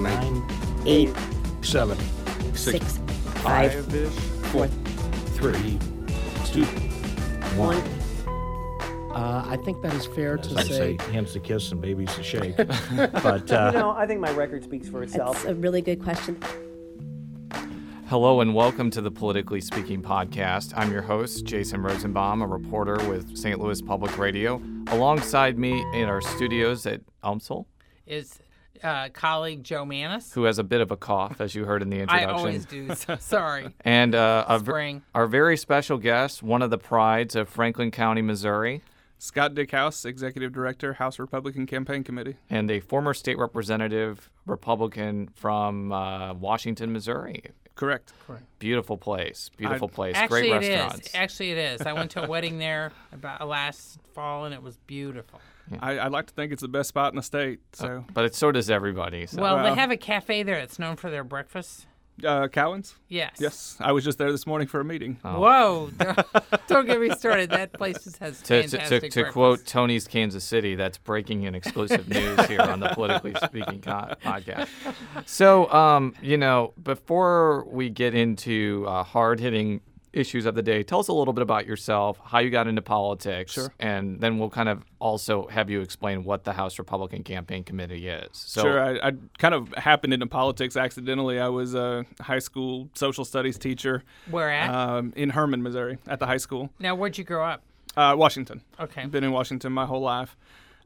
nine, 0.00 0.44
eight, 0.86 1.14
seven, 1.62 1.98
six, 2.54 2.98
five, 3.42 3.72
Five-ish. 3.84 4.12
four, 4.50 4.66
three, 5.36 5.78
two. 6.46 6.64
one. 7.56 7.76
Uh, 9.14 9.44
I 9.46 9.56
think 9.58 9.80
that 9.82 9.94
is 9.94 10.06
fair 10.06 10.36
to 10.36 10.58
I 10.58 10.62
say. 10.64 10.96
say 10.98 11.12
hands 11.12 11.32
to 11.34 11.40
kiss 11.40 11.70
and 11.70 11.80
babies 11.80 12.12
to 12.16 12.22
shake. 12.24 12.56
but 12.56 13.50
uh, 13.52 13.70
You 13.72 13.78
know, 13.78 13.90
I 13.90 14.06
think 14.08 14.18
my 14.20 14.32
record 14.32 14.64
speaks 14.64 14.88
for 14.88 15.04
itself. 15.04 15.36
That's 15.44 15.50
a 15.50 15.54
really 15.54 15.82
good 15.82 16.02
question. 16.02 16.36
Hello 18.08 18.40
and 18.40 18.54
welcome 18.54 18.90
to 18.90 19.00
the 19.00 19.10
Politically 19.10 19.60
Speaking 19.60 20.02
podcast. 20.02 20.72
I'm 20.76 20.90
your 20.92 21.02
host, 21.02 21.44
Jason 21.44 21.80
Rosenbaum, 21.80 22.42
a 22.42 22.46
reporter 22.46 22.96
with 23.08 23.36
St. 23.36 23.58
Louis 23.60 23.80
Public 23.80 24.18
Radio. 24.18 24.60
Alongside 24.88 25.58
me 25.58 25.80
in 25.94 26.08
our 26.08 26.20
studios 26.20 26.84
at 26.86 27.00
UMSL, 27.22 27.66
is 28.06 28.40
uh, 28.82 29.08
colleague 29.10 29.62
Jo 29.64 29.84
Mannies. 29.84 30.32
who 30.32 30.44
has 30.44 30.58
a 30.58 30.64
bit 30.64 30.80
of 30.80 30.90
a 30.90 30.96
cough, 30.96 31.40
as 31.40 31.54
you 31.54 31.64
heard 31.64 31.82
in 31.82 31.90
the 31.90 32.00
introduction. 32.00 32.28
I 32.36 32.52
introduction. 32.54 32.78
always 32.86 32.88
do. 32.88 32.94
so- 32.94 33.16
Sorry. 33.20 33.74
And 33.84 34.14
uh, 34.14 34.44
a 34.48 34.58
Spring. 34.58 35.02
our 35.14 35.26
very 35.26 35.56
special 35.56 35.98
guest, 35.98 36.42
one 36.42 36.62
of 36.62 36.70
the 36.70 36.78
prides 36.78 37.34
of 37.36 37.48
Franklin 37.48 37.90
County, 37.90 38.22
Missouri, 38.22 38.82
Scott 39.18 39.54
Dieckhaus, 39.54 40.04
Executive 40.04 40.52
Director, 40.52 40.94
House 40.94 41.18
Republican 41.18 41.66
Campaign 41.66 42.04
Committee. 42.04 42.36
and 42.50 42.70
a 42.70 42.80
former 42.80 43.14
state 43.14 43.38
representative, 43.38 44.28
Republican 44.46 45.28
from 45.34 45.92
uh, 45.92 46.34
Washington, 46.34 46.92
Missouri. 46.92 47.42
Correct. 47.74 48.12
Correct. 48.26 48.44
Beautiful 48.60 48.96
place. 48.96 49.50
Beautiful 49.56 49.88
place. 49.88 50.14
Actually, 50.14 50.48
Great 50.50 50.62
it 50.64 50.68
restaurants. 50.76 51.06
is. 51.08 51.14
Actually, 51.14 51.50
it 51.52 51.58
is. 51.58 51.80
I 51.82 51.92
went 51.92 52.12
to 52.12 52.22
a 52.24 52.28
wedding 52.28 52.58
there 52.58 52.92
about 53.12 53.46
last 53.48 53.98
fall, 54.14 54.44
and 54.44 54.54
it 54.54 54.62
was 54.62 54.76
beautiful. 54.86 55.40
I, 55.80 55.98
I'd 55.98 56.12
like 56.12 56.26
to 56.26 56.34
think 56.34 56.52
it's 56.52 56.62
the 56.62 56.68
best 56.68 56.88
spot 56.90 57.12
in 57.12 57.16
the 57.16 57.22
state. 57.22 57.60
So, 57.72 58.04
But 58.12 58.24
it, 58.26 58.34
so 58.34 58.52
does 58.52 58.70
everybody. 58.70 59.26
So. 59.26 59.40
Well, 59.42 59.56
Well- 59.56 59.64
they 59.74 59.80
have 59.80 59.90
a 59.90 59.96
cafe 59.96 60.42
there 60.42 60.56
that's 60.58 60.78
known 60.78 60.96
for 60.96 61.10
their 61.10 61.24
breakfast. 61.24 61.86
uh, 62.24 62.46
Cowan's? 62.48 62.94
Yes. 63.08 63.38
Yes. 63.40 63.76
I 63.80 63.90
was 63.92 64.04
just 64.04 64.18
there 64.18 64.30
this 64.30 64.46
morning 64.46 64.68
for 64.68 64.78
a 64.80 64.84
meeting. 64.84 65.18
Whoa! 65.22 65.90
don't- 65.98 66.26
Don't 66.68 66.86
get 66.86 67.00
me 67.00 67.10
started. 67.10 67.50
That 67.50 67.72
place 67.72 68.04
just 68.04 68.18
has 68.18 68.40
to, 68.42 68.62
to, 68.62 68.68
fantastic 68.68 69.02
to, 69.02 69.08
to 69.08 69.14
breakfast. 69.22 69.32
quote 69.32 69.66
Tony's 69.66 70.06
Kansas 70.06 70.44
City, 70.44 70.74
that's 70.76 70.96
breaking 70.98 71.46
and 71.46 71.56
exclusive 71.56 72.08
news 72.08 72.40
here 72.46 72.60
on 72.60 72.78
the 72.80 72.88
Politically 72.90 73.34
Speaking 73.44 73.80
co- 73.80 74.14
podcast. 74.24 74.68
So, 75.26 75.70
um, 75.72 76.14
you 76.22 76.36
know, 76.36 76.72
before 76.82 77.64
we 77.68 77.90
get 77.90 78.14
into 78.14 78.84
uh, 78.88 79.02
hard 79.02 79.40
hitting 79.40 79.80
issues 80.14 80.46
of 80.46 80.54
the 80.54 80.62
day, 80.62 80.82
tell 80.82 81.00
us 81.00 81.08
a 81.08 81.12
little 81.12 81.32
bit 81.34 81.42
about 81.42 81.66
yourself, 81.66 82.18
how 82.24 82.38
you 82.38 82.50
got 82.50 82.66
into 82.66 82.82
politics, 82.82 83.52
Sure. 83.52 83.72
and 83.80 84.20
then 84.20 84.38
we'll 84.38 84.50
kind 84.50 84.68
of 84.68 84.84
also 85.00 85.46
have 85.48 85.68
you 85.70 85.80
explain 85.80 86.24
what 86.24 86.44
the 86.44 86.52
House 86.52 86.78
Republican 86.78 87.22
Campaign 87.24 87.64
Committee 87.64 88.08
is. 88.08 88.28
So, 88.32 88.62
sure. 88.62 88.80
I, 88.82 89.08
I 89.08 89.12
kind 89.38 89.54
of 89.54 89.68
happened 89.74 90.14
into 90.14 90.26
politics 90.26 90.76
accidentally. 90.76 91.38
I 91.40 91.48
was 91.48 91.74
a 91.74 92.04
high 92.20 92.38
school 92.38 92.88
social 92.94 93.24
studies 93.24 93.58
teacher 93.58 94.02
Where 94.30 94.50
at? 94.50 94.70
um, 94.74 95.12
in 95.16 95.30
Hermann, 95.30 95.62
Missouri, 95.62 95.98
at 96.06 96.18
the 96.20 96.26
high 96.26 96.38
school. 96.38 96.70
now, 96.78 96.94
where'd 96.94 97.18
you 97.18 97.24
grow 97.24 97.44
up? 97.44 97.62
Uh, 97.96 98.14
Washington. 98.18 98.60
Okay. 98.80 99.06
Been 99.06 99.22
in 99.24 99.30
Washington 99.32 99.72
my 99.72 99.86
whole 99.86 100.00
life. 100.00 100.36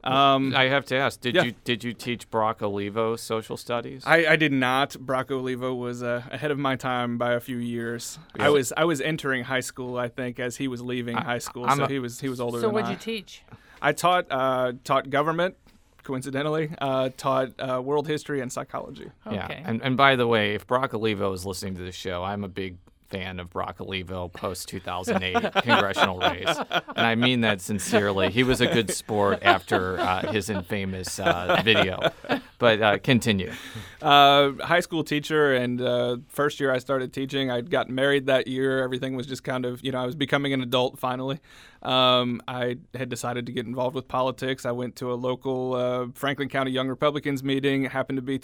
Um, 0.03 0.55
I 0.55 0.65
have 0.69 0.85
to 0.85 0.95
ask, 0.95 1.19
did 1.19 1.35
Yeah. 1.35 1.43
you 1.43 1.53
did 1.65 1.83
you 1.83 1.93
teach 1.93 2.29
Brock 2.29 2.61
Olivo 2.61 3.15
social 3.17 3.57
studies? 3.57 4.03
I, 4.05 4.25
I 4.27 4.35
did 4.37 4.53
not. 4.53 4.97
Brock 4.99 5.29
Olivo 5.29 5.73
was 5.75 6.01
uh, 6.01 6.23
ahead 6.31 6.51
of 6.51 6.57
my 6.57 6.75
time 6.77 7.17
by 7.17 7.33
a 7.33 7.39
few 7.41 7.57
years. 7.57 8.17
I 8.39 8.49
was 8.49 8.71
I 8.77 8.85
was 8.85 9.01
entering 9.01 9.43
high 9.43 9.59
school, 9.59 9.97
I 9.97 10.07
think, 10.07 10.39
as 10.39 10.55
he 10.57 10.67
was 10.69 10.81
leaving 10.81 11.17
high 11.17 11.39
school. 11.39 11.65
I'm 11.67 11.77
so 11.77 11.83
a- 11.83 11.87
he 11.89 11.99
was 11.99 12.21
he 12.21 12.29
was 12.29 12.39
older 12.39 12.61
So, 12.61 12.69
what'd 12.69 12.87
I. 12.87 12.91
you 12.91 12.97
teach? 12.97 13.43
I 13.81 13.91
taught 13.91 14.27
uh, 14.31 14.71
taught 14.85 15.09
government, 15.09 15.55
coincidentally. 16.03 16.71
Uh, 16.79 17.09
taught 17.17 17.49
uh, 17.59 17.81
world 17.81 18.07
history 18.07 18.39
and 18.41 18.51
psychology. 18.51 19.11
Yeah. 19.29 19.47
And 19.65 19.81
and 19.81 19.97
by 19.97 20.15
the 20.15 20.27
way, 20.27 20.53
if 20.55 20.65
Brock 20.65 20.93
Olivo 20.93 21.33
is 21.33 21.45
listening 21.45 21.75
to 21.75 21.81
the 21.83 21.91
show, 21.91 22.23
I'm 22.23 22.43
a 22.45 22.49
big 22.49 22.77
fan 23.09 23.39
of 23.39 23.49
Brock 23.49 23.81
Olivo 23.81 24.27
post 24.27 24.67
2008 24.69 25.53
congressional 25.63 26.19
race, 26.19 26.57
and 26.69 27.05
I 27.05 27.15
mean 27.15 27.41
that 27.41 27.61
sincerely. 27.61 28.29
He 28.29 28.43
was 28.43 28.61
a 28.61 28.67
good 28.67 28.91
sport 28.91 29.39
after 29.41 29.99
uh, 29.99 30.31
his 30.31 30.49
infamous 30.49 31.19
uh, 31.19 31.61
video. 31.63 32.11
But 32.59 32.81
uh, 32.81 32.97
continue. 32.99 33.53
Uh, 34.01 34.51
high 34.61 34.81
school 34.81 35.03
teacher, 35.03 35.55
and 35.55 35.81
uh, 35.81 36.17
first 36.27 36.59
year 36.59 36.73
I 36.73 36.77
started 36.79 37.13
teaching. 37.13 37.49
I'd 37.49 37.71
gotten 37.71 37.95
married 37.95 38.25
that 38.25 38.47
year. 38.47 38.83
Everything 38.83 39.15
was 39.15 39.25
just 39.25 39.45
kind 39.45 39.65
of, 39.65 39.83
you 39.83 39.93
know, 39.93 39.99
I 39.99 40.05
was 40.05 40.15
becoming 40.15 40.51
an 40.53 40.61
adult 40.61 40.99
finally. 40.99 41.39
Um, 41.81 42.41
I 42.47 42.77
had 42.93 43.07
decided 43.07 43.45
to 43.45 43.53
get 43.53 43.65
involved 43.65 43.95
with 43.95 44.09
politics. 44.09 44.65
I 44.65 44.71
went 44.71 44.97
to 44.97 45.13
a 45.13 45.15
local 45.15 45.73
uh, 45.73 46.07
Franklin 46.13 46.49
County 46.49 46.71
Young 46.71 46.89
Republicans 46.89 47.43
meeting. 47.43 47.83
It 47.83 47.91
happened 47.91 48.17
to 48.17 48.21
be 48.21 48.37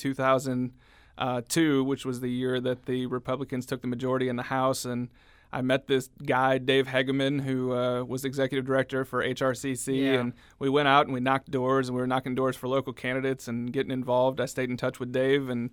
2002, 1.17 1.83
which 1.83 2.05
was 2.05 2.21
the 2.21 2.29
year 2.29 2.59
that 2.61 2.85
the 2.85 3.05
Republicans 3.05 3.65
took 3.65 3.81
the 3.81 3.87
majority 3.87 4.27
in 4.27 4.35
the 4.35 4.43
House, 4.43 4.85
and 4.85 5.09
I 5.53 5.61
met 5.61 5.87
this 5.87 6.09
guy, 6.25 6.57
Dave 6.57 6.87
Hegeman, 6.87 7.41
who 7.41 7.73
uh, 7.73 8.03
was 8.03 8.25
executive 8.25 8.65
director 8.65 9.05
for 9.05 9.23
HRCC, 9.23 10.01
Yeah. 10.03 10.19
and 10.19 10.33
we 10.59 10.69
went 10.69 10.87
out 10.87 11.05
and 11.05 11.13
we 11.13 11.19
knocked 11.19 11.49
doors, 11.51 11.87
and 11.87 11.95
we 11.95 12.01
were 12.01 12.07
knocking 12.07 12.35
doors 12.35 12.55
for 12.55 12.67
local 12.67 12.93
candidates 12.93 13.47
and 13.47 13.71
getting 13.71 13.91
involved. 13.91 14.41
I 14.41 14.45
stayed 14.45 14.69
in 14.69 14.77
touch 14.77 14.99
with 14.99 15.11
Dave, 15.11 15.49
and 15.49 15.69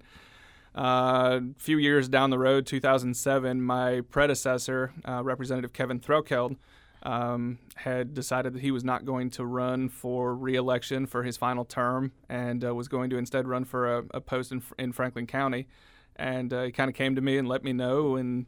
uh, 0.77 1.41
a 1.43 1.59
few 1.59 1.79
years 1.79 2.09
down 2.09 2.31
the 2.31 2.39
road, 2.39 2.67
2007, 2.67 3.61
my 3.63 4.01
predecessor, 4.11 4.93
uh, 5.07 5.23
Representative 5.23 5.73
Kevin 5.73 6.01
Threlkeld, 6.01 6.57
um, 7.03 7.59
had 7.75 8.15
decided 8.15 8.55
that 8.55 8.61
he 8.61 8.71
was 8.71 8.85
not 8.85 9.05
going 9.05 9.31
to 9.31 9.45
run 9.45 9.89
for 9.89 10.35
reelection 10.35 11.07
for 11.07 11.23
his 11.23 11.37
final 11.37 11.65
term 11.65 12.13
and 12.29 12.65
uh, 12.65 12.75
was 12.75 12.89
going 12.89 13.11
to 13.11 13.17
instead 13.17 13.49
run 13.49 13.65
for 13.65 13.99
a, 13.99 14.05
a 14.13 14.21
post 14.21 14.53
in, 14.53 14.63
in 14.79 14.93
Franklin 14.93 15.27
County. 15.27 15.67
And 16.17 16.53
uh, 16.53 16.65
he 16.65 16.73
kind 16.73 16.89
of 16.89 16.95
came 16.95 17.15
to 17.17 17.21
me 17.21 17.39
and 17.39 17.49
let 17.49 17.65
me 17.65 17.73
know, 17.73 18.17
and 18.17 18.47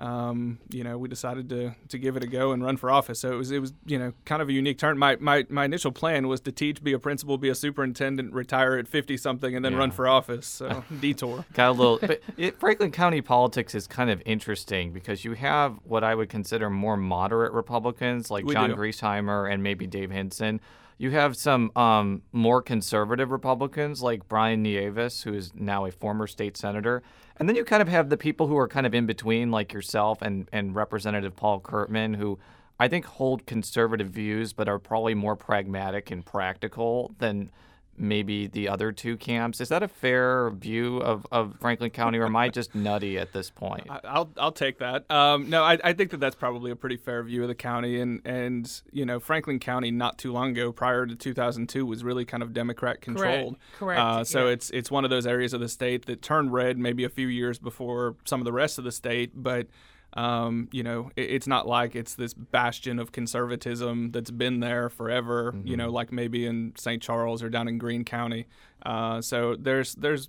um, 0.00 0.58
you 0.70 0.82
know, 0.82 0.96
we 0.96 1.08
decided 1.08 1.48
to 1.50 1.74
to 1.88 1.98
give 1.98 2.16
it 2.16 2.24
a 2.24 2.26
go 2.26 2.52
and 2.52 2.64
run 2.64 2.76
for 2.78 2.90
office. 2.90 3.20
So 3.20 3.32
it 3.32 3.36
was 3.36 3.50
it 3.50 3.58
was 3.58 3.74
you 3.84 3.98
know 3.98 4.12
kind 4.24 4.40
of 4.40 4.48
a 4.48 4.52
unique 4.52 4.78
turn. 4.78 4.98
My 4.98 5.16
my 5.20 5.46
my 5.50 5.66
initial 5.66 5.92
plan 5.92 6.26
was 6.26 6.40
to 6.42 6.52
teach, 6.52 6.82
be 6.82 6.94
a 6.94 6.98
principal, 6.98 7.36
be 7.36 7.50
a 7.50 7.54
superintendent, 7.54 8.32
retire 8.32 8.78
at 8.78 8.88
fifty 8.88 9.16
something, 9.16 9.54
and 9.54 9.64
then 9.64 9.76
run 9.76 9.90
for 9.90 10.08
office. 10.08 10.46
So 10.46 10.82
detour. 11.00 11.44
Got 11.52 11.68
a 11.68 11.72
little, 11.72 11.98
but 12.00 12.22
it, 12.38 12.58
Franklin 12.58 12.90
County 12.90 13.20
politics 13.20 13.74
is 13.74 13.86
kind 13.86 14.10
of 14.10 14.22
interesting 14.24 14.92
because 14.92 15.24
you 15.24 15.34
have 15.34 15.78
what 15.84 16.02
I 16.02 16.14
would 16.14 16.30
consider 16.30 16.70
more 16.70 16.96
moderate 16.96 17.52
Republicans 17.52 18.30
like 18.30 18.44
We 18.46 18.54
John 18.54 18.70
do. 18.70 18.76
Griesheimer 18.76 19.52
and 19.52 19.62
maybe 19.62 19.86
Dave 19.86 20.10
Hinson. 20.10 20.60
You 21.00 21.12
have 21.12 21.34
some 21.34 21.72
um, 21.76 22.20
more 22.30 22.60
conservative 22.60 23.30
Republicans 23.30 24.02
like 24.02 24.28
Brian 24.28 24.62
Nieves, 24.62 25.22
who 25.22 25.32
is 25.32 25.50
now 25.54 25.86
a 25.86 25.90
former 25.90 26.26
state 26.26 26.58
senator. 26.58 27.02
And 27.38 27.48
then 27.48 27.56
you 27.56 27.64
kind 27.64 27.80
of 27.80 27.88
have 27.88 28.10
the 28.10 28.18
people 28.18 28.48
who 28.48 28.58
are 28.58 28.68
kind 28.68 28.84
of 28.86 28.94
in 28.94 29.06
between, 29.06 29.50
like 29.50 29.72
yourself 29.72 30.20
and, 30.20 30.46
and 30.52 30.74
Representative 30.74 31.34
Paul 31.34 31.62
Curtman, 31.62 32.16
who 32.16 32.38
I 32.78 32.86
think 32.88 33.06
hold 33.06 33.46
conservative 33.46 34.10
views 34.10 34.52
but 34.52 34.68
are 34.68 34.78
probably 34.78 35.14
more 35.14 35.36
pragmatic 35.36 36.10
and 36.10 36.22
practical 36.22 37.14
than 37.18 37.50
maybe 38.00 38.46
the 38.46 38.68
other 38.68 38.90
two 38.92 39.16
camps. 39.16 39.60
Is 39.60 39.68
that 39.68 39.82
a 39.82 39.88
fair 39.88 40.50
view 40.50 40.96
of, 40.98 41.26
of 41.30 41.54
Franklin 41.60 41.90
County, 41.90 42.18
or 42.18 42.24
am 42.24 42.34
I 42.34 42.48
just 42.48 42.74
nutty 42.74 43.18
at 43.18 43.32
this 43.32 43.50
point? 43.50 43.86
I- 43.90 44.00
I'll 44.04 44.30
I'll 44.38 44.52
take 44.52 44.78
that. 44.78 45.08
Um, 45.10 45.50
no, 45.50 45.62
I, 45.62 45.78
I 45.84 45.92
think 45.92 46.10
that 46.12 46.18
that's 46.20 46.34
probably 46.36 46.70
a 46.70 46.76
pretty 46.76 46.96
fair 46.96 47.22
view 47.22 47.42
of 47.42 47.48
the 47.48 47.54
county, 47.54 48.00
and 48.00 48.20
and 48.24 48.82
you 48.90 49.04
know 49.04 49.20
Franklin 49.20 49.58
County 49.58 49.90
not 49.90 50.18
too 50.18 50.32
long 50.32 50.50
ago, 50.50 50.72
prior 50.72 51.06
to 51.06 51.14
2002, 51.14 51.84
was 51.84 52.02
really 52.02 52.24
kind 52.24 52.42
of 52.42 52.52
Democrat 52.52 53.00
controlled. 53.00 53.56
Correct, 53.78 54.00
Uh, 54.00 54.24
so 54.24 54.46
yeah. 54.46 54.52
it's 54.54 54.70
it's 54.70 54.90
one 54.90 55.04
of 55.04 55.10
those 55.10 55.26
areas 55.26 55.52
of 55.52 55.60
the 55.60 55.68
state 55.68 56.06
that 56.06 56.22
turned 56.22 56.52
red 56.52 56.78
maybe 56.78 57.04
a 57.04 57.08
few 57.10 57.28
years 57.28 57.58
before 57.58 58.16
some 58.24 58.40
of 58.40 58.44
the 58.44 58.52
rest 58.52 58.78
of 58.78 58.84
the 58.84 58.92
state, 58.92 59.32
but. 59.34 59.66
Um, 60.14 60.68
you 60.72 60.82
know, 60.82 61.10
it, 61.16 61.30
it's 61.30 61.46
not 61.46 61.66
like 61.68 61.94
it's 61.94 62.14
this 62.14 62.34
bastion 62.34 62.98
of 62.98 63.12
conservatism 63.12 64.10
that's 64.10 64.30
been 64.30 64.60
there 64.60 64.88
forever. 64.88 65.54
You 65.64 65.76
know, 65.76 65.90
like 65.90 66.12
maybe 66.12 66.46
in 66.46 66.72
St. 66.76 67.00
Charles 67.02 67.42
or 67.42 67.48
down 67.48 67.68
in 67.68 67.78
Greene 67.78 68.04
County. 68.04 68.46
Uh, 68.84 69.20
so 69.20 69.56
there's 69.58 69.94
there's 69.94 70.28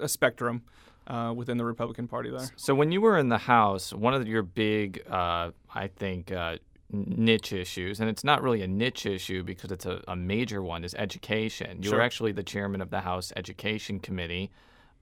a, 0.00 0.08
spectrum 0.08 0.62
uh, 1.06 1.32
within 1.34 1.56
the 1.56 1.64
Republican 1.64 2.08
Party 2.08 2.30
there. 2.30 2.48
So 2.56 2.74
when 2.74 2.92
you 2.92 3.00
were 3.00 3.16
in 3.16 3.28
the 3.28 3.38
House, 3.38 3.92
one 3.92 4.14
of 4.14 4.26
your 4.26 4.42
big, 4.42 5.02
uh, 5.10 5.50
I 5.74 5.86
think, 5.88 6.30
uh, 6.32 6.58
niche 6.90 7.52
issues, 7.52 8.00
and 8.00 8.10
it's 8.10 8.24
not 8.24 8.42
really 8.42 8.62
a 8.62 8.68
niche 8.68 9.06
issue 9.06 9.42
because 9.42 9.72
it's 9.72 9.86
a, 9.86 10.02
a 10.08 10.14
major 10.16 10.62
one, 10.62 10.84
is 10.84 10.94
education. 10.94 11.82
You 11.82 11.90
were 11.90 11.96
Sure. 11.96 12.02
actually 12.02 12.32
the 12.32 12.42
chairman 12.42 12.80
of 12.80 12.90
the 12.90 13.00
House 13.00 13.32
Education 13.36 13.98
Committee. 13.98 14.50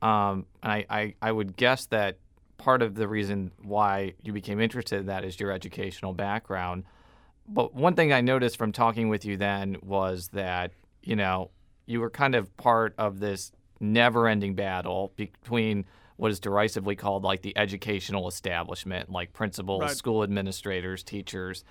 Um, 0.02 0.46
and 0.62 0.72
I, 0.72 0.86
I, 0.88 1.14
I 1.20 1.32
would 1.32 1.56
guess 1.56 1.86
that 1.86 2.16
part 2.60 2.82
of 2.82 2.94
the 2.94 3.08
reason 3.08 3.50
why 3.62 4.14
you 4.22 4.32
became 4.32 4.60
interested 4.60 5.00
in 5.00 5.06
that 5.06 5.24
is 5.24 5.40
your 5.40 5.50
educational 5.50 6.12
background. 6.12 6.84
But 7.48 7.74
one 7.74 7.94
thing 7.94 8.12
I 8.12 8.20
noticed 8.20 8.56
from 8.58 8.70
talking 8.70 9.08
with 9.08 9.24
you 9.24 9.36
then 9.36 9.76
was 9.82 10.28
that, 10.28 10.72
you 11.02 11.16
know, 11.16 11.50
you 11.86 12.00
were 12.00 12.10
kind 12.10 12.34
of 12.34 12.54
part 12.56 12.94
of 12.98 13.18
this 13.18 13.50
never 13.80 14.28
ending 14.28 14.54
battle 14.54 15.12
between 15.16 15.86
what 16.16 16.30
is 16.30 16.38
derisively 16.38 16.94
called 16.94 17.24
like 17.24 17.40
the 17.42 17.56
educational 17.56 18.28
establishment, 18.28 19.10
like 19.10 19.32
principals, 19.32 19.80
Right. 19.80 19.96
school 19.96 20.22
administrators, 20.22 21.02
teachers, 21.02 21.64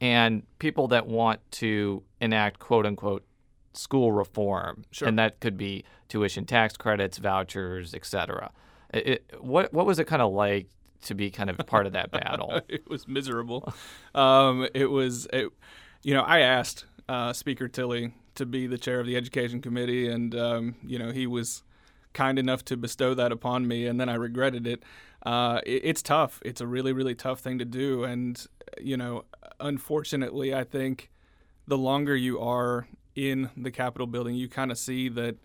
and 0.00 0.44
people 0.60 0.88
that 0.88 1.06
want 1.08 1.40
to 1.52 2.02
enact 2.20 2.60
quote 2.60 2.86
unquote 2.86 3.24
school 3.72 4.12
reform, 4.12 4.84
Sure. 4.92 5.08
and 5.08 5.18
that 5.18 5.40
could 5.40 5.56
be 5.58 5.84
tuition 6.08 6.46
tax 6.46 6.76
credits, 6.76 7.18
vouchers, 7.18 7.92
etc. 7.94 8.46
It, 8.46 8.52
it- 9.04 9.30
what 9.40 9.72
what 9.72 9.86
was 9.86 9.98
it 9.98 10.06
kind 10.06 10.22
of 10.22 10.32
like 10.32 10.68
to 11.02 11.14
be 11.14 11.30
kind 11.30 11.50
of 11.50 11.58
part 11.66 11.86
of 11.86 11.92
that 11.92 12.10
battle? 12.10 12.60
it 12.68 12.88
was 12.88 13.06
miserable. 13.06 13.72
Um, 14.14 14.66
it 14.74 14.86
was, 14.90 15.26
it, 15.32 15.48
you 16.02 16.14
know, 16.14 16.22
I 16.22 16.40
asked 16.40 16.84
uh, 17.08 17.32
Speaker 17.32 17.68
Tilley 17.68 18.12
to 18.34 18.46
be 18.46 18.66
the 18.66 18.78
chair 18.78 19.00
of 19.00 19.06
the 19.06 19.16
Education 19.16 19.60
Committee, 19.60 20.08
and 20.08 20.34
um, 20.34 20.74
you 20.84 20.98
know, 20.98 21.10
he 21.10 21.26
was 21.26 21.62
kind 22.12 22.38
enough 22.38 22.64
to 22.66 22.76
bestow 22.76 23.14
that 23.14 23.30
upon 23.30 23.68
me, 23.68 23.86
and 23.86 24.00
then 24.00 24.08
I 24.08 24.14
regretted 24.14 24.66
it. 24.66 24.82
Uh, 25.24 25.60
it. 25.66 25.82
It's 25.84 26.02
tough. 26.02 26.40
It's 26.44 26.60
a 26.60 26.66
really, 26.66 26.92
really 26.92 27.14
tough 27.14 27.40
thing 27.40 27.58
to 27.58 27.64
do, 27.64 28.04
and 28.04 28.44
you 28.80 28.96
know, 28.96 29.24
unfortunately, 29.60 30.54
I 30.54 30.64
think 30.64 31.10
the 31.66 31.78
longer 31.78 32.16
you 32.16 32.40
are 32.40 32.88
in 33.14 33.50
the 33.56 33.70
Capitol 33.70 34.06
building, 34.06 34.34
you 34.34 34.48
kind 34.48 34.70
of 34.70 34.78
see 34.78 35.08
that 35.10 35.36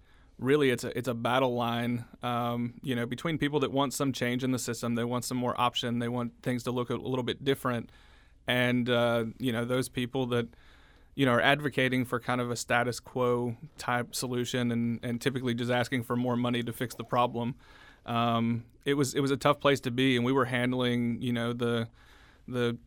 really 0.42 0.72
it's 0.72 0.84
a 0.84 0.98
it's 0.98 1.08
a 1.08 1.14
battle 1.14 1.54
line, 1.54 2.04
um, 2.24 2.74
you 2.82 2.96
know, 2.96 3.06
between 3.06 3.38
people 3.38 3.60
that 3.62 3.72
want 3.72 3.94
some 3.94 4.12
change 4.12 4.44
in 4.44 4.52
the 4.52 4.60
system, 4.60 4.96
they 4.96 5.04
want 5.04 5.24
some 5.24 5.38
more 5.38 5.60
option, 5.60 6.00
they 6.00 6.10
want 6.10 6.34
things 6.42 6.64
to 6.64 6.72
look 6.72 6.90
a 6.90 6.96
little 6.96 7.24
bit 7.24 7.46
different, 7.46 7.90
and 8.48 8.90
uh, 8.90 9.26
you 9.38 9.52
know 9.54 9.64
those 9.64 9.88
people 9.88 10.26
that 10.28 10.48
you 11.16 11.26
know 11.26 11.32
are 11.32 11.42
advocating 11.42 12.04
for 12.04 12.20
kind 12.20 12.42
of 12.42 12.52
a 12.52 12.56
status 12.56 13.00
quo 13.00 13.56
type 13.78 14.14
solution 14.14 14.72
and 14.72 15.00
and 15.04 15.22
typically 15.22 15.54
just 15.54 15.72
asking 15.72 16.04
for 16.04 16.16
more 16.16 16.36
money 16.36 16.64
to 16.64 16.74
fix 16.74 16.96
the 16.96 17.06
problem. 17.06 17.56
Um, 18.06 18.66
it 18.84 18.96
was 18.96 19.14
it 19.14 19.22
was 19.22 19.32
a 19.32 19.38
tough 19.38 19.60
place 19.60 19.80
to 19.82 19.92
be, 19.92 20.16
and 20.16 20.26
we 20.26 20.32
were 20.32 20.46
handling 20.46 21.22
you 21.22 21.32
know 21.32 21.54
the 21.54 21.88
the 22.48 22.78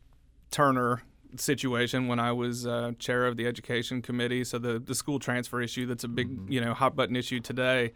Turner 0.50 1.02
situation 1.40 2.08
when 2.08 2.18
I 2.18 2.32
was 2.32 2.66
uh, 2.66 2.92
chair 2.98 3.26
of 3.26 3.36
the 3.36 3.46
education 3.46 4.02
committee. 4.02 4.44
So 4.44 4.58
the 4.58 4.78
the 4.78 4.94
school 4.94 5.18
transfer 5.18 5.60
issue 5.60 5.86
that's 5.86 6.04
a 6.04 6.08
big 6.08 6.30
you 6.48 6.60
know 6.60 6.74
hot 6.74 6.96
button 6.96 7.16
issue 7.16 7.40
today. 7.40 7.92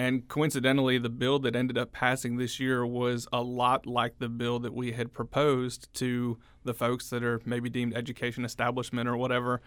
And 0.00 0.28
coincidentally, 0.28 0.98
the 0.98 1.08
bill 1.08 1.40
that 1.40 1.56
ended 1.56 1.76
up 1.76 1.90
passing 1.90 2.36
this 2.36 2.60
year 2.60 2.86
was 2.86 3.26
a 3.32 3.42
lot 3.42 3.84
like 3.84 4.18
the 4.18 4.28
bill 4.28 4.60
that 4.60 4.72
we 4.72 4.92
had 4.92 5.12
proposed 5.12 5.92
to 5.94 6.38
the 6.62 6.72
folks 6.72 7.10
that 7.10 7.24
are 7.24 7.40
maybe 7.44 7.68
deemed 7.68 7.96
education 7.96 8.44
establishment 8.44 9.08
or 9.08 9.16
whatever. 9.16 9.60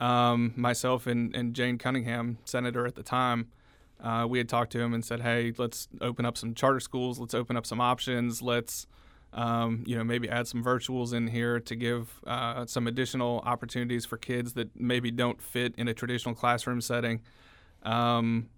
Um, 0.00 0.52
myself 0.56 1.06
and, 1.06 1.34
and 1.34 1.54
Jane 1.54 1.78
Cunningham, 1.78 2.38
senator 2.44 2.86
at 2.86 2.96
the 2.96 3.04
time, 3.04 3.48
uh, 4.02 4.26
we 4.28 4.38
had 4.38 4.48
talked 4.48 4.72
to 4.72 4.80
him 4.80 4.94
and 4.94 5.04
said, 5.04 5.20
"Hey, 5.20 5.52
let's 5.56 5.88
open 6.00 6.24
up 6.24 6.36
some 6.36 6.54
charter 6.54 6.80
schools. 6.80 7.18
Let's 7.18 7.34
open 7.34 7.56
up 7.56 7.66
some 7.66 7.80
options. 7.80 8.42
Let's, 8.42 8.86
um, 9.32 9.84
you 9.86 9.96
know, 9.96 10.04
maybe 10.04 10.28
add 10.28 10.48
some 10.48 10.64
virtuals 10.64 11.12
in 11.12 11.28
here 11.28 11.60
to 11.60 11.76
give 11.76 12.20
uh, 12.26 12.66
some 12.66 12.86
additional 12.86 13.42
opportunities 13.44 14.06
for 14.06 14.16
kids 14.16 14.54
that 14.54 14.78
maybe 14.78 15.10
don't 15.10 15.40
fit 15.42 15.74
in 15.76 15.88
a 15.88 15.94
traditional 15.94 16.34
classroom 16.34 16.80
setting." 16.80 17.20
Um, 17.82 18.48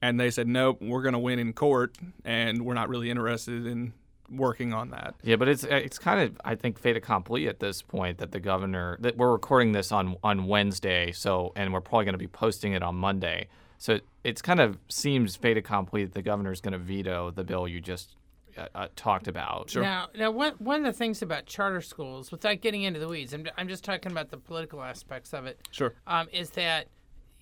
and 0.00 0.20
they 0.20 0.30
said, 0.30 0.46
"Nope, 0.46 0.80
we're 0.80 1.02
going 1.02 1.14
to 1.14 1.18
win 1.18 1.38
in 1.38 1.52
court, 1.52 1.96
and 2.24 2.64
we're 2.64 2.74
not 2.74 2.88
really 2.88 3.10
interested 3.10 3.66
in 3.66 3.92
working 4.30 4.72
on 4.72 4.90
that." 4.90 5.14
Yeah, 5.22 5.36
but 5.36 5.48
it's 5.48 5.64
it's 5.64 5.98
kind 5.98 6.20
of 6.20 6.40
I 6.44 6.54
think 6.54 6.78
fait 6.78 6.96
accompli 6.96 7.48
at 7.48 7.60
this 7.60 7.82
point 7.82 8.18
that 8.18 8.32
the 8.32 8.40
governor 8.40 8.98
that 9.00 9.16
we're 9.16 9.32
recording 9.32 9.72
this 9.72 9.90
on 9.90 10.16
on 10.22 10.46
Wednesday, 10.46 11.12
so 11.12 11.52
and 11.56 11.72
we're 11.72 11.80
probably 11.80 12.04
going 12.04 12.14
to 12.14 12.18
be 12.18 12.28
posting 12.28 12.72
it 12.72 12.82
on 12.82 12.94
Monday. 12.94 13.48
So 13.78 14.00
it's 14.24 14.40
kind 14.40 14.60
of 14.60 14.78
seems 14.88 15.36
fait 15.36 15.56
accompli 15.56 16.04
that 16.04 16.14
the 16.14 16.22
governor 16.22 16.52
is 16.52 16.60
going 16.60 16.72
to 16.72 16.78
veto 16.78 17.30
the 17.30 17.44
bill 17.44 17.68
you 17.68 17.80
just 17.80 18.16
uh, 18.56 18.66
uh, 18.74 18.88
talked 18.96 19.28
about. 19.28 19.74
Now, 19.74 20.08
now, 20.16 20.30
one 20.30 20.52
one 20.58 20.84
of 20.84 20.92
the 20.92 20.98
things 20.98 21.22
about 21.22 21.46
charter 21.46 21.80
schools, 21.80 22.30
without 22.30 22.60
getting 22.60 22.82
into 22.82 23.00
the 23.00 23.08
weeds, 23.08 23.32
I'm, 23.32 23.46
I'm 23.56 23.68
just 23.68 23.84
talking 23.84 24.12
about 24.12 24.30
the 24.30 24.38
political 24.38 24.82
aspects 24.82 25.32
of 25.32 25.46
it. 25.46 25.60
Sure. 25.70 25.94
um, 26.06 26.28
is 26.32 26.50
that 26.50 26.88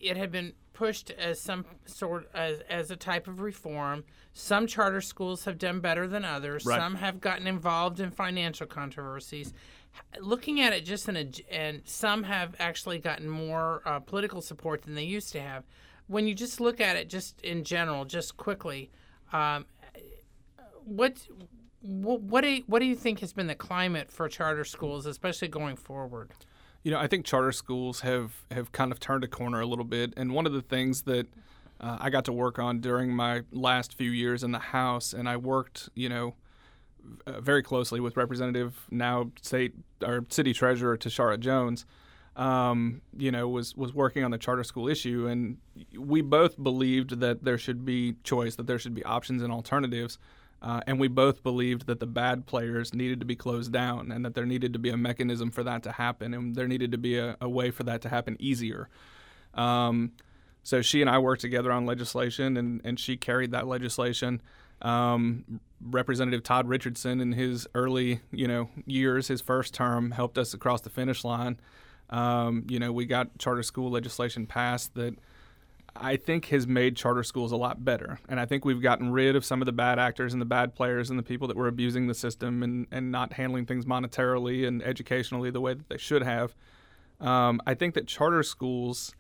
it 0.00 0.16
had 0.16 0.31
been 0.31 0.52
pushed 0.72 1.11
as 1.12 1.40
some 1.40 1.64
sort 1.87 2.28
as, 2.34 2.61
as 2.69 2.90
a 2.90 2.96
type 2.96 3.28
of 3.28 3.40
reform. 3.40 4.05
Some 4.32 4.66
charter 4.66 5.00
schools 5.00 5.44
have 5.44 5.56
done 5.58 5.81
better 5.81 6.06
than 6.06 6.25
others. 6.25 6.66
Right. 6.66 6.78
Some 6.78 6.96
have 6.96 7.20
gotten 7.20 7.46
involved 7.46 8.00
in 8.00 8.10
financial 8.10 8.67
controversies. 8.67 9.55
Looking 10.20 10.60
at 10.60 10.72
it 10.72 10.84
just 10.84 11.08
in 11.08 11.17
a, 11.17 11.31
and 11.55 11.82
some 11.84 12.25
have 12.25 12.56
actually 12.58 12.99
gotten 12.99 13.28
more 13.28 13.82
uh, 13.87 14.00
political 14.00 14.43
support 14.43 14.82
than 14.82 14.94
they 14.94 15.05
used 15.05 15.31
to 15.32 15.40
have. 15.40 15.64
When 16.08 16.26
you 16.26 16.34
just 16.34 16.60
look 16.60 16.81
at 16.81 16.96
it, 16.96 17.08
just 17.08 17.40
in 17.43 17.62
general, 17.62 18.05
just 18.05 18.37
quickly, 18.37 18.90
um, 19.32 19.67
what 20.84 21.26
what 21.81 22.40
do 22.40 22.48
you, 22.48 22.64
what 22.66 22.78
do 22.78 22.86
you 22.86 22.96
think 22.96 23.20
has 23.20 23.32
been 23.32 23.46
the 23.46 23.54
climate 23.54 24.10
for 24.10 24.28
charter 24.28 24.64
schools, 24.64 25.04
especially 25.04 25.48
going 25.48 25.76
forward? 25.76 26.31
You 26.82 26.90
know, 26.90 26.98
I 26.98 27.06
think 27.06 27.26
charter 27.26 27.52
schools 27.52 28.00
have 28.00 28.32
have 28.50 28.72
kind 28.72 28.92
of 28.92 29.00
turned 29.00 29.25
a 29.25 29.28
corner 29.28 29.60
a 29.60 29.66
little 29.66 29.84
bit, 29.84 30.14
and 30.16 30.32
one 30.32 30.46
of 30.46 30.52
the 30.52 30.62
things 30.62 31.02
that 31.02 31.26
uh, 31.81 31.98
I 32.00 32.10
got 32.10 32.25
to 32.26 32.32
work 32.32 32.58
on 32.58 32.81
during 32.81 33.14
my 33.14 33.42
last 33.52 33.94
few 33.94 34.10
years 34.10 34.42
in 34.42 34.52
the 34.52 34.58
House, 34.58 35.12
and 35.12 35.28
I 35.28 35.36
worked, 35.36 35.88
you 35.94 36.08
know, 36.08 36.34
uh, 37.26 37.40
very 37.40 37.62
closely 37.62 38.00
with 38.00 38.16
Representative 38.16 38.86
now 38.90 39.31
state 39.42 39.75
or 40.02 40.25
city 40.28 40.52
treasurer 40.52 40.96
Tishaura 40.96 41.38
Jones. 41.38 41.84
Um, 42.36 43.00
you 43.16 43.31
know, 43.31 43.48
was 43.48 43.76
was 43.76 43.94
working 43.94 44.25
on 44.25 44.31
the 44.31 44.38
charter 44.38 44.64
school 44.64 44.88
issue, 44.88 45.26
and 45.26 45.58
we 45.96 46.20
both 46.20 46.60
believed 46.60 47.20
that 47.20 47.44
there 47.44 47.58
should 47.58 47.84
be 47.84 48.16
choice, 48.25 48.56
that 48.56 48.66
there 48.66 48.78
should 48.78 48.94
be 48.94 49.04
options 49.04 49.42
and 49.42 49.52
alternatives. 49.52 50.19
Uh, 50.64 50.81
and 50.87 50.99
we 50.99 51.08
both 51.08 51.43
believed 51.43 51.87
that 51.87 52.00
the 52.00 52.06
bad 52.06 52.46
players 52.46 52.94
needed 52.94 53.20
to 53.20 53.26
be 53.26 53.37
closed 53.37 53.70
down 53.70 54.11
and 54.11 54.25
that 54.25 54.34
there 54.34 54.46
needed 54.46 54.72
to 54.72 54.78
be 54.78 54.88
a 54.88 54.96
mechanism 54.96 55.50
for 55.50 55.62
that 55.62 55.82
to 55.82 55.93
happen 55.93 56.32
and 56.32 56.56
there 56.56 56.66
needed 56.66 56.90
to 56.90 56.96
be 56.96 57.19
a, 57.19 57.37
a 57.43 57.49
way 57.49 57.70
for 57.70 57.82
that 57.82 58.00
to 58.00 58.08
happen 58.08 58.34
easier. 58.40 58.88
Um, 59.52 60.12
so 60.62 60.81
she 60.81 61.02
and 61.02 61.11
I 61.11 61.19
worked 61.19 61.43
together 61.43 61.70
on 61.70 61.84
legislation 61.84 62.56
and, 62.56 62.81
and 62.82 62.99
she 62.99 63.19
carried 63.19 63.50
that 63.50 63.66
legislation. 63.66 64.40
Um, 64.81 65.61
Representative 65.82 66.43
Todd 66.43 66.67
Richardson 66.67 67.20
in 67.20 67.32
his 67.32 67.69
early, 67.75 68.20
you 68.32 68.49
know, 68.49 68.70
years, 68.87 69.28
his 69.28 69.43
first 69.43 69.75
term, 69.75 70.12
helped 70.12 70.38
us 70.38 70.55
across 70.55 70.81
the 70.81 70.88
finish 70.88 71.25
line. 71.25 71.60
Um, 72.08 72.64
you 72.70 72.78
know, 72.78 72.90
we 72.90 73.05
got 73.05 73.37
charter 73.37 73.62
school 73.62 73.90
legislation 73.90 74.46
passed 74.46 74.94
that 74.94 75.19
I 75.96 76.17
think 76.17 76.46
has 76.46 76.67
made 76.67 76.96
charter 76.96 77.23
schools 77.23 77.52
a 77.52 77.56
lot 77.56 77.85
better. 77.85 78.19
And 78.29 78.41
I 78.41 78.46
think 78.46 78.64
we've 78.64 78.82
gotten 78.82 79.12
rid 79.12 79.37
of 79.37 79.44
some 79.44 79.62
of 79.62 79.67
the 79.67 79.73
bad 79.73 79.99
actors 79.99 80.32
and 80.32 80.43
the 80.43 80.46
bad 80.46 80.75
players 80.75 81.11
and 81.11 81.19
the 81.19 81.23
people 81.23 81.46
that 81.49 81.56
were 81.56 81.69
abusing 81.69 82.08
the 82.08 82.14
system 82.14 82.62
and, 82.62 82.87
and 82.91 83.12
not 83.12 83.35
handling 83.35 83.67
things 83.67 83.85
monetarily 83.85 84.67
and 84.67 84.82
educationally 84.82 85.50
the 85.50 85.61
way 85.61 85.75
that 85.75 85.88
they 85.88 85.99
should 85.99 86.23
have. 86.23 86.55
Um, 87.20 87.61
I 87.67 87.75
think 87.75 87.94
that 87.94 88.08
charter 88.08 88.43
schools, 88.43 89.14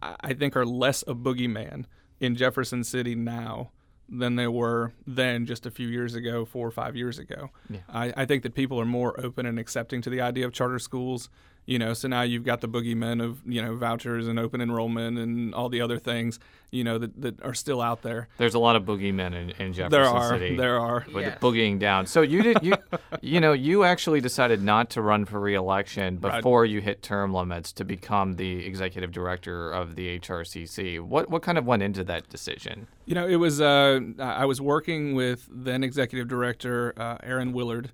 I 0.00 0.34
think, 0.34 0.56
are 0.56 0.64
less 0.64 1.02
a 1.02 1.14
boogeyman 1.14 1.86
in 2.20 2.36
Jefferson 2.36 2.84
City 2.84 3.14
now 3.14 3.70
than 4.08 4.36
they 4.36 4.46
were 4.46 4.92
then 5.06 5.46
just 5.46 5.66
a 5.66 5.70
few 5.70 5.88
years 5.88 6.14
ago, 6.14 6.44
four 6.44 6.66
or 6.66 6.70
five 6.70 6.94
years 6.94 7.18
ago. 7.18 7.50
I, 7.88 8.12
I 8.16 8.24
think 8.26 8.42
that 8.42 8.54
people 8.54 8.80
are 8.80 8.84
more 8.84 9.18
open 9.18 9.46
and 9.46 9.58
accepting 9.58 10.02
to 10.02 10.10
the 10.10 10.20
idea 10.20 10.46
of 10.46 10.52
charter 10.52 10.78
schools. 10.78 11.28
You 11.66 11.78
know, 11.78 11.94
so 11.94 12.08
now 12.08 12.20
you've 12.22 12.44
got 12.44 12.60
the 12.60 12.68
boogeymen 12.68 13.24
of 13.24 13.40
you 13.46 13.62
know 13.62 13.74
vouchers 13.76 14.28
and 14.28 14.38
open 14.38 14.60
enrollment 14.60 15.18
and 15.18 15.54
all 15.54 15.68
the 15.70 15.80
other 15.80 15.98
things 15.98 16.38
you 16.70 16.84
know 16.84 16.98
that, 16.98 17.18
that 17.22 17.40
are 17.42 17.54
still 17.54 17.80
out 17.80 18.02
there. 18.02 18.28
There's 18.36 18.52
a 18.54 18.58
lot 18.58 18.76
of 18.76 18.82
boogeymen 18.82 19.28
in, 19.34 19.50
in 19.58 19.72
Jefferson 19.72 19.90
There 19.90 20.04
are, 20.04 20.28
City. 20.38 20.56
there 20.56 20.78
are. 20.78 21.06
with 21.14 21.24
Yes. 21.24 21.38
boogieing 21.38 21.78
down. 21.78 22.04
So 22.06 22.20
you 22.20 22.42
did 22.42 22.58
you 22.62 22.74
you 23.22 23.40
know 23.40 23.52
you 23.54 23.84
actually 23.84 24.20
decided 24.20 24.62
not 24.62 24.90
to 24.90 25.00
run 25.00 25.24
for 25.24 25.40
reelection 25.40 26.18
Right. 26.20 26.36
before 26.36 26.66
you 26.66 26.80
hit 26.82 27.00
term 27.02 27.32
limits 27.32 27.72
to 27.74 27.84
become 27.84 28.34
the 28.34 28.66
executive 28.66 29.10
director 29.12 29.70
of 29.70 29.94
the 29.94 30.18
HRCC. 30.18 31.00
What 31.00 31.30
what 31.30 31.40
kind 31.42 31.56
of 31.56 31.64
went 31.64 31.82
into 31.82 32.04
that 32.04 32.28
decision? 32.28 32.88
You 33.06 33.14
know, 33.14 33.26
it 33.26 33.36
was 33.36 33.60
uh, 33.62 34.00
I 34.18 34.44
was 34.44 34.60
working 34.60 35.14
with 35.14 35.48
then 35.50 35.82
executive 35.82 36.28
director 36.28 36.92
uh, 36.98 37.16
Aaron 37.22 37.52
Willard, 37.52 37.90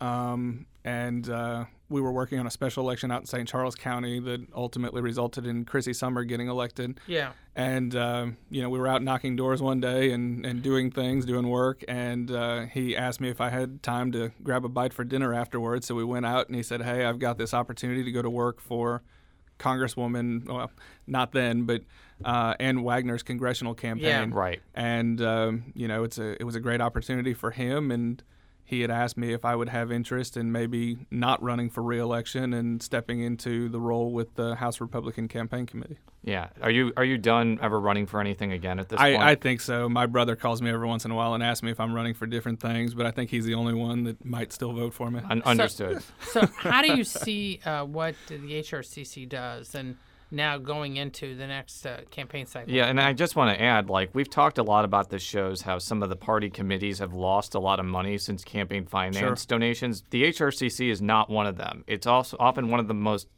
um, 0.00 0.66
and 0.84 1.28
uh, 1.28 1.64
we 1.90 2.00
were 2.00 2.12
working 2.12 2.38
on 2.38 2.46
a 2.46 2.50
special 2.50 2.84
election 2.84 3.10
out 3.10 3.20
in 3.20 3.26
St. 3.26 3.46
Charles 3.46 3.74
County 3.74 4.20
that 4.20 4.40
ultimately 4.54 5.02
resulted 5.02 5.46
in 5.46 5.64
Chrissy 5.64 5.92
Sommer 5.92 6.24
getting 6.24 6.48
elected. 6.48 7.00
Yeah. 7.06 7.32
And 7.56 7.94
uh, 7.94 8.28
you 8.48 8.62
know, 8.62 8.70
we 8.70 8.78
were 8.78 8.86
out 8.86 9.02
knocking 9.02 9.36
doors 9.36 9.60
one 9.60 9.80
day 9.80 10.12
and, 10.12 10.46
and 10.46 10.62
doing 10.62 10.90
things, 10.90 11.26
doing 11.26 11.48
work, 11.48 11.84
and 11.88 12.30
uh, 12.30 12.62
he 12.66 12.96
asked 12.96 13.20
me 13.20 13.28
if 13.28 13.40
I 13.40 13.50
had 13.50 13.82
time 13.82 14.12
to 14.12 14.30
grab 14.42 14.64
a 14.64 14.68
bite 14.68 14.94
for 14.94 15.04
dinner 15.04 15.34
afterwards. 15.34 15.86
So 15.86 15.94
we 15.96 16.04
went 16.04 16.24
out, 16.24 16.46
and 16.46 16.56
he 16.56 16.62
said, 16.62 16.82
"Hey, 16.82 17.04
I've 17.04 17.18
got 17.18 17.36
this 17.36 17.52
opportunity 17.52 18.04
to 18.04 18.12
go 18.12 18.22
to 18.22 18.30
work 18.30 18.60
for." 18.60 19.02
Congresswoman, 19.58 20.46
well, 20.46 20.70
not 21.06 21.32
then, 21.32 21.64
but 21.64 21.82
uh, 22.24 22.54
Ann 22.58 22.82
Wagner's 22.82 23.22
congressional 23.22 23.74
campaign. 23.74 24.06
Yeah. 24.06 24.26
Right. 24.30 24.60
And 24.74 25.20
um, 25.20 25.72
you 25.74 25.86
know, 25.86 26.04
it's 26.04 26.16
a 26.18 26.40
it 26.40 26.44
was 26.44 26.54
a 26.54 26.60
great 26.60 26.80
opportunity 26.80 27.34
for 27.34 27.50
him, 27.50 27.90
and 27.90 28.22
he 28.70 28.82
had 28.82 28.90
asked 28.90 29.16
me 29.16 29.32
if 29.32 29.44
I 29.44 29.56
would 29.56 29.68
have 29.68 29.90
interest 29.90 30.36
in 30.36 30.52
maybe 30.52 30.98
not 31.10 31.42
running 31.42 31.70
for 31.70 31.82
reelection 31.82 32.54
and 32.54 32.80
stepping 32.80 33.20
into 33.20 33.68
the 33.68 33.80
role 33.80 34.12
with 34.12 34.36
the 34.36 34.54
House 34.54 34.80
Republican 34.80 35.26
Campaign 35.26 35.66
Committee. 35.66 35.98
Yeah. 36.22 36.50
Are 36.62 36.70
you 36.70 36.92
are 36.96 37.04
you 37.04 37.18
done 37.18 37.58
ever 37.60 37.80
running 37.80 38.06
for 38.06 38.20
anything 38.20 38.52
again 38.52 38.78
at 38.78 38.88
this 38.88 39.00
point? 39.00 39.20
I, 39.20 39.32
I 39.32 39.34
think 39.34 39.60
so. 39.60 39.88
My 39.88 40.06
brother 40.06 40.36
calls 40.36 40.62
me 40.62 40.70
every 40.70 40.86
once 40.86 41.04
in 41.04 41.10
a 41.10 41.16
while 41.16 41.34
and 41.34 41.42
asks 41.42 41.64
me 41.64 41.72
if 41.72 41.80
I'm 41.80 41.92
running 41.92 42.14
for 42.14 42.26
different 42.26 42.60
things, 42.60 42.94
but 42.94 43.06
I 43.06 43.10
think 43.10 43.30
he's 43.30 43.44
the 43.44 43.54
only 43.54 43.74
one 43.74 44.04
that 44.04 44.24
might 44.24 44.52
still 44.52 44.72
vote 44.72 44.94
for 44.94 45.10
me. 45.10 45.20
Un- 45.28 45.42
understood. 45.42 46.02
So, 46.30 46.46
how 46.58 46.80
do 46.80 46.94
you 46.94 47.02
see 47.02 47.58
uh, 47.64 47.84
what 47.84 48.14
the 48.28 48.38
HRCC 48.38 49.28
does, 49.28 49.74
and 49.74 49.96
now 50.30 50.58
going 50.58 50.96
into 50.96 51.34
the 51.36 51.46
next 51.46 51.84
uh, 51.86 52.00
campaign 52.10 52.46
cycle. 52.46 52.72
Yeah, 52.72 52.86
and 52.86 53.00
I 53.00 53.12
just 53.12 53.36
want 53.36 53.56
to 53.56 53.62
add, 53.62 53.90
like 53.90 54.10
we've 54.14 54.30
talked 54.30 54.58
a 54.58 54.62
lot 54.62 54.84
about 54.84 55.10
this 55.10 55.22
shows 55.22 55.62
how 55.62 55.78
some 55.78 56.02
of 56.02 56.08
the 56.08 56.16
party 56.16 56.50
committees 56.50 56.98
have 56.98 57.12
lost 57.12 57.54
a 57.54 57.58
lot 57.58 57.80
of 57.80 57.86
money 57.86 58.18
since 58.18 58.44
campaign 58.44 58.86
finance 58.86 59.44
donations. 59.46 60.04
The 60.10 60.24
HRCC 60.24 60.90
is 60.90 61.02
not 61.02 61.30
one 61.30 61.46
of 61.46 61.56
them. 61.56 61.84
It's 61.86 62.06
also 62.06 62.36
often 62.38 62.68
one 62.68 62.80
of 62.80 62.88
the 62.88 62.94
most 62.94 63.28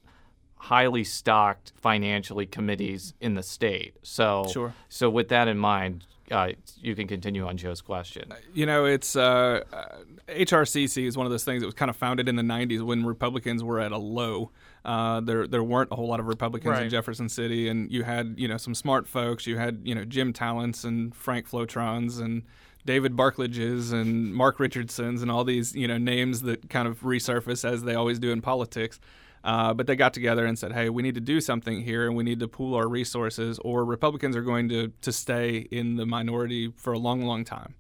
highly 0.56 1.02
stocked 1.02 1.72
financially 1.74 2.46
committees 2.46 3.14
in 3.20 3.34
the 3.34 3.42
state. 3.42 3.96
So, 4.02 4.46
Sure. 4.52 4.74
so 4.88 5.10
with 5.10 5.28
that 5.28 5.48
in 5.48 5.58
mind, 5.58 6.06
uh, 6.32 6.52
you 6.80 6.94
can 6.94 7.06
continue 7.06 7.46
on 7.46 7.56
Jo's 7.56 7.80
question. 7.80 8.32
You 8.54 8.66
know, 8.66 8.86
it's 8.86 9.14
uh, 9.16 9.62
uh, 9.72 9.98
HRCC 10.28 11.06
is 11.06 11.16
one 11.16 11.26
of 11.26 11.30
those 11.30 11.44
things 11.44 11.60
that 11.60 11.66
was 11.66 11.74
kind 11.74 11.90
of 11.90 11.96
founded 11.96 12.28
in 12.28 12.36
the 12.36 12.42
'90s 12.42 12.82
when 12.82 13.04
Republicans 13.04 13.62
were 13.62 13.78
at 13.78 13.92
a 13.92 13.98
low. 13.98 14.50
Uh, 14.84 15.20
there, 15.20 15.46
there 15.46 15.62
weren't 15.62 15.92
a 15.92 15.94
whole 15.94 16.08
lot 16.08 16.18
of 16.18 16.26
Republicans 16.26 16.78
in 16.78 16.90
Jefferson 16.90 17.28
City, 17.28 17.68
and 17.68 17.92
you 17.92 18.02
had, 18.02 18.34
you 18.36 18.48
know, 18.48 18.56
some 18.56 18.74
smart 18.74 19.06
folks. 19.06 19.46
You 19.46 19.56
had, 19.56 19.82
you 19.84 19.94
know, 19.94 20.04
Jim 20.04 20.32
Talents 20.32 20.82
and 20.82 21.14
Frank 21.14 21.48
Flotrons 21.48 22.20
and 22.20 22.42
David 22.84 23.14
Barklages 23.16 23.92
and 23.92 24.34
Mark 24.34 24.58
Richardsons 24.58 25.22
and 25.22 25.30
all 25.30 25.44
these, 25.44 25.74
you 25.76 25.86
know, 25.86 25.98
names 25.98 26.42
that 26.42 26.68
kind 26.68 26.88
of 26.88 27.00
resurface 27.02 27.64
as 27.64 27.84
they 27.84 27.94
always 27.94 28.18
do 28.18 28.32
in 28.32 28.40
politics. 28.40 28.98
Uh, 29.44 29.74
but 29.74 29.86
they 29.86 29.96
got 29.96 30.14
together 30.14 30.46
and 30.46 30.58
said, 30.58 30.72
"Hey, 30.72 30.88
we 30.88 31.02
need 31.02 31.14
to 31.16 31.20
do 31.20 31.40
something 31.40 31.82
here, 31.82 32.06
and 32.06 32.16
we 32.16 32.22
need 32.22 32.40
to 32.40 32.48
pool 32.48 32.74
our 32.74 32.88
resources, 32.88 33.58
or 33.60 33.84
Republicans 33.84 34.36
are 34.36 34.42
going 34.42 34.68
to 34.68 34.92
to 35.00 35.12
stay 35.12 35.66
in 35.70 35.96
the 35.96 36.06
minority 36.06 36.72
for 36.76 36.92
a 36.92 36.98
long, 36.98 37.22
long 37.22 37.44
time." 37.44 37.74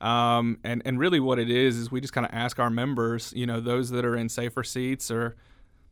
Um, 0.00 0.58
and 0.64 0.82
and 0.84 0.98
really, 0.98 1.20
what 1.20 1.38
it 1.38 1.48
is 1.48 1.76
is 1.76 1.90
we 1.90 2.00
just 2.00 2.12
kind 2.12 2.26
of 2.26 2.32
ask 2.34 2.58
our 2.58 2.70
members, 2.70 3.32
you 3.36 3.46
know, 3.46 3.60
those 3.60 3.90
that 3.90 4.04
are 4.04 4.16
in 4.16 4.28
safer 4.28 4.64
seats 4.64 5.10
or, 5.10 5.36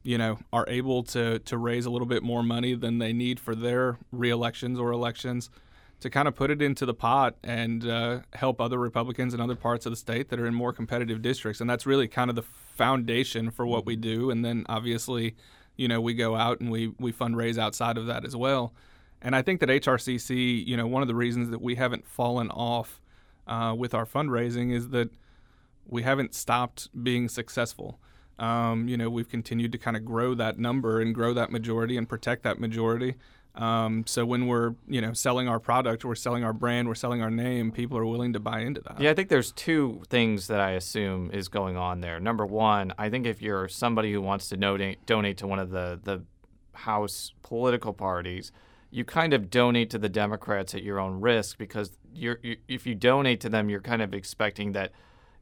you 0.02 0.18
know, 0.18 0.38
are 0.52 0.64
able 0.68 1.04
to 1.04 1.38
to 1.38 1.56
raise 1.56 1.86
a 1.86 1.90
little 1.90 2.08
bit 2.08 2.22
more 2.22 2.42
money 2.42 2.74
than 2.74 2.98
they 2.98 3.12
need 3.12 3.38
for 3.38 3.54
their 3.54 3.98
re-elections 4.10 4.80
or 4.80 4.90
elections, 4.90 5.48
to 6.00 6.10
kind 6.10 6.26
of 6.26 6.34
put 6.34 6.50
it 6.50 6.62
into 6.62 6.86
the 6.86 6.94
pot 6.94 7.36
and 7.44 7.86
uh, 7.86 8.20
help 8.32 8.60
other 8.60 8.78
Republicans 8.78 9.34
in 9.34 9.40
other 9.40 9.54
parts 9.54 9.86
of 9.86 9.92
the 9.92 9.96
state 9.96 10.30
that 10.30 10.40
are 10.40 10.46
in 10.46 10.54
more 10.54 10.72
competitive 10.72 11.22
districts. 11.22 11.60
And 11.60 11.68
that's 11.68 11.86
really 11.86 12.08
kind 12.08 12.30
of 12.30 12.36
the 12.36 12.42
foundation 12.42 13.50
for 13.50 13.66
what 13.66 13.84
we 13.84 13.96
do. 13.96 14.30
And 14.30 14.44
then 14.44 14.64
obviously, 14.68 15.36
you 15.76 15.88
know, 15.88 16.00
we 16.00 16.14
go 16.14 16.36
out 16.36 16.60
and 16.60 16.70
we 16.70 16.92
we 16.98 17.12
fundraise 17.12 17.58
outside 17.58 17.98
of 17.98 18.06
that 18.06 18.24
as 18.24 18.34
well. 18.34 18.72
And 19.22 19.36
I 19.36 19.42
think 19.42 19.60
that 19.60 19.68
HRCC, 19.68 20.66
you 20.66 20.76
know, 20.76 20.86
one 20.86 21.02
of 21.02 21.08
the 21.08 21.14
reasons 21.14 21.50
that 21.50 21.60
we 21.60 21.74
haven't 21.74 22.06
fallen 22.06 22.50
off 22.50 23.00
uh, 23.46 23.74
with 23.76 23.92
our 23.94 24.06
fundraising 24.06 24.72
is 24.72 24.88
that 24.90 25.10
we 25.86 26.02
haven't 26.02 26.34
stopped 26.34 26.88
being 27.02 27.28
successful. 27.28 28.00
Um, 28.38 28.88
you 28.88 28.96
know, 28.96 29.10
we've 29.10 29.28
continued 29.28 29.72
to 29.72 29.78
kind 29.78 29.96
of 29.96 30.04
grow 30.04 30.34
that 30.34 30.58
number 30.58 31.00
and 31.00 31.14
grow 31.14 31.34
that 31.34 31.50
majority 31.50 31.98
and 31.98 32.08
protect 32.08 32.42
that 32.44 32.58
majority. 32.58 33.16
Um, 33.54 34.04
so 34.06 34.24
when 34.24 34.46
we're, 34.46 34.74
you 34.86 35.00
know, 35.00 35.12
selling 35.12 35.48
our 35.48 35.58
product, 35.58 36.04
we're 36.04 36.14
selling 36.14 36.44
our 36.44 36.52
brand, 36.52 36.88
we're 36.88 36.94
selling 36.94 37.20
our 37.20 37.30
name, 37.30 37.72
people 37.72 37.98
are 37.98 38.06
willing 38.06 38.32
to 38.32 38.40
buy 38.40 38.60
into 38.60 38.80
that. 38.82 39.00
Yeah, 39.00 39.10
I 39.10 39.14
think 39.14 39.28
there's 39.28 39.52
two 39.52 40.02
things 40.08 40.46
that 40.46 40.60
I 40.60 40.72
assume 40.72 41.30
is 41.32 41.48
going 41.48 41.76
on 41.76 42.00
there. 42.00 42.20
Number 42.20 42.46
one, 42.46 42.94
I 42.96 43.10
think 43.10 43.26
if 43.26 43.42
you're 43.42 43.68
somebody 43.68 44.12
who 44.12 44.20
wants 44.20 44.48
to 44.50 44.56
donate 44.56 45.04
donate 45.04 45.36
to 45.38 45.46
one 45.46 45.58
of 45.58 45.70
the 45.70 46.00
the 46.02 46.22
House 46.72 47.34
political 47.42 47.92
parties, 47.92 48.52
you 48.90 49.04
kind 49.04 49.34
of 49.34 49.50
donate 49.50 49.90
to 49.90 49.98
the 49.98 50.08
Democrats 50.08 50.74
at 50.74 50.82
your 50.82 50.98
own 50.98 51.20
risk 51.20 51.58
because 51.58 51.98
you're 52.14 52.38
you, 52.42 52.56
if 52.68 52.86
you 52.86 52.94
donate 52.94 53.40
to 53.40 53.48
them, 53.48 53.68
you're 53.68 53.80
kind 53.80 54.00
of 54.00 54.14
expecting 54.14 54.72
that 54.72 54.92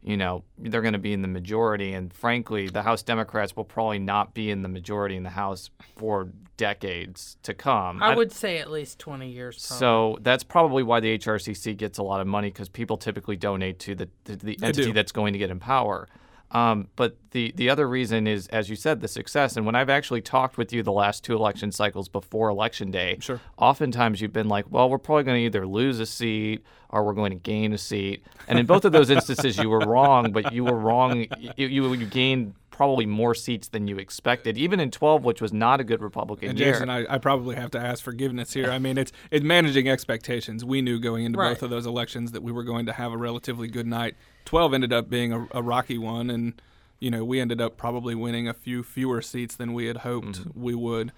you 0.03 0.17
know 0.17 0.45
they're 0.59 0.83
going 0.83 0.93
to 0.93 0.99
be 0.99 1.13
in 1.13 1.23
the 1.23 1.29
majority, 1.29 1.93
and 1.93 2.13
frankly, 2.13 2.69
the 2.69 2.83
House 2.83 3.03
Democrats 3.03 3.57
will 3.57 3.65
probably 3.65 3.99
not 3.99 4.35
be 4.35 4.51
in 4.51 4.63
the 4.63 4.69
majority 4.69 5.17
in 5.17 5.23
the 5.23 5.31
House 5.31 5.71
for 5.97 6.29
decades 6.57 7.37
to 7.43 7.55
come. 7.55 8.03
I 8.03 8.15
would 8.15 8.33
say 8.33 8.59
at 8.59 8.71
least 8.71 8.99
20 8.99 9.31
years. 9.31 9.67
Probably. 9.67 9.79
So 9.79 10.19
that's 10.23 10.45
probably 10.45 10.83
why 10.83 11.01
the 11.01 11.19
HRCC 11.19 11.77
gets 11.77 11.99
a 11.99 12.03
lot 12.03 12.21
of 12.21 12.27
money 12.27 12.49
because 12.49 12.69
people 12.69 12.97
typically 12.97 13.37
donate 13.37 13.79
to 13.81 13.95
the 13.95 14.09
to 14.25 14.37
the 14.37 14.59
entity 14.63 14.93
that's 14.93 15.13
going 15.13 15.33
to 15.33 15.39
get 15.39 15.51
in 15.51 15.59
power. 15.59 16.09
Um, 16.51 16.89
but 16.97 17.17
the 17.33 17.53
the 17.57 17.69
other 17.69 17.87
reason 17.87 18.27
is, 18.27 18.47
as 18.49 18.71
you 18.71 18.77
said, 18.77 19.01
the 19.03 19.09
success. 19.09 19.57
And 19.57 19.67
when 19.67 19.75
I've 19.75 19.91
actually 19.91 20.23
talked 20.23 20.57
with 20.57 20.73
you 20.73 20.83
the 20.83 20.93
last 20.93 21.23
two 21.23 21.35
election 21.35 21.73
cycles 21.73 22.09
before 22.09 22.49
election 22.49 22.91
day, 22.91 23.19
Sure. 23.21 23.39
oftentimes 23.59 24.21
you've 24.23 24.33
been 24.33 24.49
like, 24.49 24.65
"Well, 24.71 24.89
we're 24.89 24.97
probably 24.99 25.25
going 25.25 25.39
to 25.41 25.45
either 25.45 25.67
lose 25.67 26.01
a 26.01 26.07
seat 26.07 26.65
or 26.89 27.05
we're 27.05 27.13
going 27.13 27.33
to 27.33 27.37
gain 27.39 27.75
a 27.75 27.79
seat." 27.79 28.25
And 28.47 28.59
in 28.59 28.65
both 28.65 28.87
of 28.87 28.93
those 28.93 29.11
instances, 29.11 29.59
you 29.59 29.69
were 29.69 29.81
wrong. 29.81 30.33
But 30.33 30.53
you 30.55 30.65
were 30.65 30.79
wrong. 30.79 31.27
You 31.39 31.53
you, 31.69 31.93
you 31.93 32.07
gained 32.07 32.55
probably 32.79 33.07
more 33.07 33.35
seats 33.35 33.67
than 33.67 33.89
you 33.89 33.99
expected, 33.99 34.57
even 34.57 34.79
in 34.79 34.89
12, 34.89 35.25
which 35.25 35.43
was 35.43 35.53
not 35.53 35.81
a 35.81 35.85
good 35.85 36.01
Republican 36.01 36.45
year. 36.45 36.51
And 36.51 36.59
year. 36.61 36.73
Jason, 36.75 36.89
I, 36.89 37.13
I 37.13 37.19
probably 37.19 37.57
have 37.57 37.73
to 37.73 37.79
ask 37.81 38.05
forgiveness 38.05 38.53
here. 38.53 38.71
I 38.71 38.79
mean, 38.79 38.97
it's 38.97 39.11
it's 39.33 39.45
managing 39.45 39.89
expectations. 39.89 40.65
We 40.65 40.81
knew 40.81 41.01
going 41.01 41.25
into 41.25 41.41
Right. 41.41 41.49
both 41.51 41.65
of 41.65 41.71
those 41.71 41.87
elections 41.87 42.31
that 42.33 42.43
we 42.45 42.53
were 42.53 42.63
going 42.63 42.87
to 42.87 42.93
have 42.93 43.13
a 43.13 43.17
relatively 43.17 43.67
good 43.67 43.89
night. 43.89 44.15
Twelve 44.45 44.73
ended 44.75 44.93
up 44.93 45.11
being 45.11 45.33
a, 45.33 45.49
a 45.51 45.61
rocky 45.61 45.99
one, 45.99 46.31
and 46.31 46.63
you 47.01 47.11
know 47.11 47.25
we 47.25 47.41
ended 47.41 47.61
up 47.61 47.77
probably 47.77 48.15
winning 48.15 48.47
a 48.47 48.55
few 48.55 48.85
fewer 48.85 49.21
seats 49.21 49.57
than 49.57 49.73
we 49.75 49.87
had 49.87 49.99
hoped 49.99 50.43
we 50.55 50.77
would. 50.77 51.11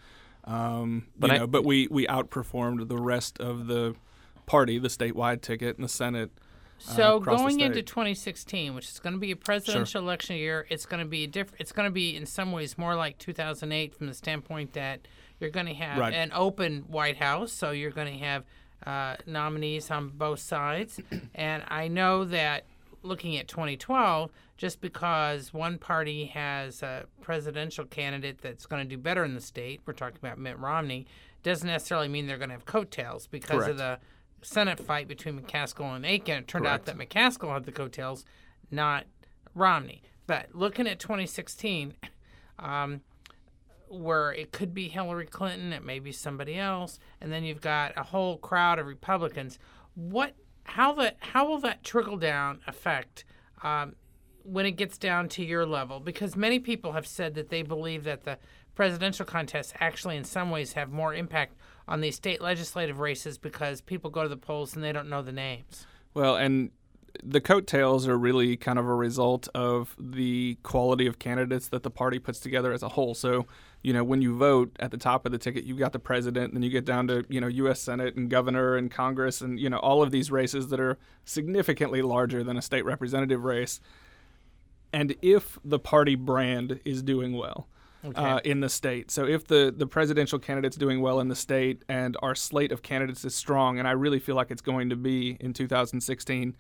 Um, 0.45 1.09
But 1.19 1.29
you 1.29 1.37
I- 1.37 1.38
know, 1.40 1.47
but 1.47 1.64
we 1.67 1.88
we 1.90 2.07
outperformed 2.07 2.88
the 2.88 2.97
rest 2.97 3.38
of 3.38 3.67
the 3.67 3.95
party, 4.47 4.79
the 4.79 4.88
statewide 4.88 5.43
ticket, 5.43 5.76
and 5.76 5.85
the 5.85 5.90
Senate. 5.90 6.31
Uh, 6.88 6.92
So 6.92 7.18
the 7.18 7.25
going 7.26 7.60
into 7.60 7.82
2016, 7.82 8.75
which 8.75 8.88
is 8.88 8.99
going 8.99 9.12
to 9.14 9.18
be 9.18 9.30
a 9.30 9.37
presidential 9.37 10.02
election 10.02 10.37
year, 10.37 10.66
it's 10.70 10.87
going 10.87 11.02
to 11.02 11.08
be 11.08 11.26
different. 11.26 11.60
It's 11.60 11.72
going 11.72 11.87
to 11.87 11.92
be 11.92 12.16
in 12.16 12.26
some 12.26 12.52
ways 12.52 12.76
more 12.78 12.94
like 12.94 13.18
2008 13.18 13.94
from 13.94 14.06
the 14.06 14.14
standpoint 14.14 14.72
that 14.75 15.00
you're 15.38 15.50
going 15.50 15.66
to 15.66 15.75
have 15.75 15.99
Right. 15.99 16.12
an 16.14 16.30
open 16.34 16.82
White 16.88 17.16
House, 17.16 17.52
so 17.52 17.70
you're 17.70 17.90
going 17.90 18.18
to 18.18 18.25
have 18.25 18.44
uh, 18.87 19.16
nominees 19.26 19.90
on 19.90 20.08
both 20.10 20.40
sides. 20.40 21.00
and 21.34 21.62
I 21.68 21.88
know 21.88 22.25
that 22.26 22.64
looking 23.02 23.37
at 23.37 23.49
2012, 23.49 24.30
just 24.58 24.80
because 24.80 25.54
one 25.54 25.78
party 25.78 26.26
has 26.26 26.82
a 26.82 27.06
presidential 27.22 27.84
candidate 27.87 28.42
that's 28.42 28.66
going 28.66 28.87
to 28.87 28.96
do 28.96 29.00
better 29.00 29.25
in 29.25 29.34
the 29.34 29.40
state, 29.40 29.80
we're 29.87 29.94
talking 29.94 30.18
about 30.22 30.38
Mitt 30.38 30.58
Romney, 30.58 31.06
doesn't 31.42 31.66
necessarily 31.66 32.08
mean 32.08 32.26
they're 32.26 32.37
going 32.37 32.50
to 32.50 32.54
have 32.54 32.66
coattails 32.66 33.26
because 33.26 33.56
Correct. 33.64 33.70
of 33.70 33.78
the 33.78 33.99
Senate 34.42 34.80
fight 34.80 35.09
between 35.09 35.40
McCaskill 35.40 35.94
and 35.94 36.04
Akin. 36.04 36.38
It 36.38 36.49
turned 36.49 36.66
out 36.66 36.87
that 36.87 36.97
McCaskill 36.97 37.52
had 37.52 37.64
the 37.64 37.73
coattails, 37.73 38.25
not 38.70 39.04
Romney. 39.54 40.02
But 40.26 40.54
looking 40.54 40.87
at 40.87 40.99
2016, 40.99 41.94
um, 42.59 43.00
where 43.88 44.32
it 44.32 44.52
could 44.52 44.73
be 44.73 44.88
Hillary 44.88 45.26
Clinton, 45.26 45.73
it 45.73 45.85
may 45.85 45.99
be 45.99 46.12
somebody 46.12 46.56
else, 46.56 46.99
and 47.20 47.32
then 47.32 47.44
you've 47.44 47.61
got 47.61 47.92
a 47.97 48.04
whole 48.04 48.37
crowd 48.37 48.78
of 48.78 48.87
Republicans. 48.87 49.59
What, 49.94 50.35
how 50.64 50.92
that, 50.94 51.16
how 51.18 51.49
will 51.49 51.59
that 51.61 51.82
trickle 51.82 52.16
down 52.16 52.61
affect 52.66 53.25
um, 53.62 53.97
when 54.44 54.66
it 54.66 54.73
gets 54.73 54.97
down 54.97 55.28
to 55.30 55.44
your 55.44 55.66
level? 55.66 55.99
Because 55.99 56.37
many 56.37 56.61
people 56.61 56.92
have 56.92 57.06
said 57.06 57.35
that 57.35 57.49
they 57.49 57.62
believe 57.62 58.04
that 58.04 58.23
the 58.23 58.38
presidential 58.76 59.26
contests 59.26 59.75
actually, 59.80 60.16
in 60.16 60.25
some 60.25 60.50
ways, 60.50 60.75
have 60.75 60.90
more 60.90 61.12
impact 61.12 61.54
on 61.90 62.00
these 62.00 62.14
state 62.14 62.40
legislative 62.40 63.00
races 63.00 63.37
because 63.37 63.80
people 63.80 64.09
go 64.11 64.23
to 64.23 64.28
the 64.28 64.37
polls 64.37 64.75
and 64.75 64.82
they 64.82 64.92
don't 64.92 65.09
know 65.09 65.20
the 65.20 65.32
names. 65.32 65.87
Well, 66.14 66.37
and 66.37 66.70
the 67.23 67.40
coattails 67.40 68.06
are 68.06 68.16
really 68.16 68.56
kind 68.56 68.78
of 68.78 68.87
a 68.87 68.94
result 68.94 69.49
of 69.54 69.97
the 69.99 70.56
quality 70.62 71.06
of 71.06 71.18
candidates 71.18 71.68
that 71.68 71.82
the 71.82 71.90
party 71.90 72.20
puts 72.20 72.38
together 72.38 72.73
as 72.73 72.85
a 72.85 72.90
whole. 72.90 73.14
So, 73.14 73.47
you 73.82 73.92
know, 73.92 74.04
when 74.04 74.23
you 74.23 74.37
vote 74.37 74.76
at 74.78 74.92
the 74.92 74.97
top 74.97 75.26
of 75.26 75.32
the 75.32 75.38
ticket, 75.38 75.64
you've 75.64 75.80
got 75.80 75.92
the 75.92 75.99
president, 75.99 76.54
then 76.54 76.62
you 76.62 76.70
get 76.70 76.85
down 76.85 77.09
to, 77.09 77.25
you 77.28 77.40
know, 77.40 77.49
U.S. 77.49 77.80
Senate 77.80 78.14
and 78.14 78.30
governor 78.30 78.76
and 78.76 78.88
Congress 78.88 79.40
and, 79.40 79.59
you 79.59 79.68
know, 79.68 79.78
all 79.78 80.00
of 80.00 80.12
these 80.12 80.30
races 80.30 80.68
that 80.68 80.78
are 80.78 80.97
significantly 81.25 82.02
larger 82.02 82.44
than 82.44 82.56
a 82.56 82.62
state 82.62 82.85
representative 82.85 83.42
race. 83.42 83.80
And 84.92 85.16
if 85.20 85.59
the 85.64 85.80
party 85.80 86.14
brand 86.14 86.78
is 86.85 87.02
doing 87.02 87.37
well, 87.37 87.66
uh, 88.14 88.40
in 88.45 88.61
the 88.61 88.69
state. 88.69 89.11
So 89.11 89.26
if 89.26 89.47
the, 89.47 89.73
the 89.76 89.87
presidential 89.87 90.38
candidate's 90.38 90.76
doing 90.76 91.00
well 91.00 91.21
in 91.21 91.28
the 91.28 91.37
state 91.37 91.85
and 91.88 92.16
our 92.23 92.35
slate 92.35 92.73
of 92.73 92.83
candidates 92.83 93.25
is 93.25 93.35
strong, 93.35 93.78
and 93.78 93.87
I 93.87 93.92
really 93.92 94.19
feel 94.19 94.37
like 94.37 94.50
it's 94.50 94.62
going 94.62 94.90
to 94.90 94.97
be 94.97 95.37
in 95.40 95.52
2016, 95.52 96.57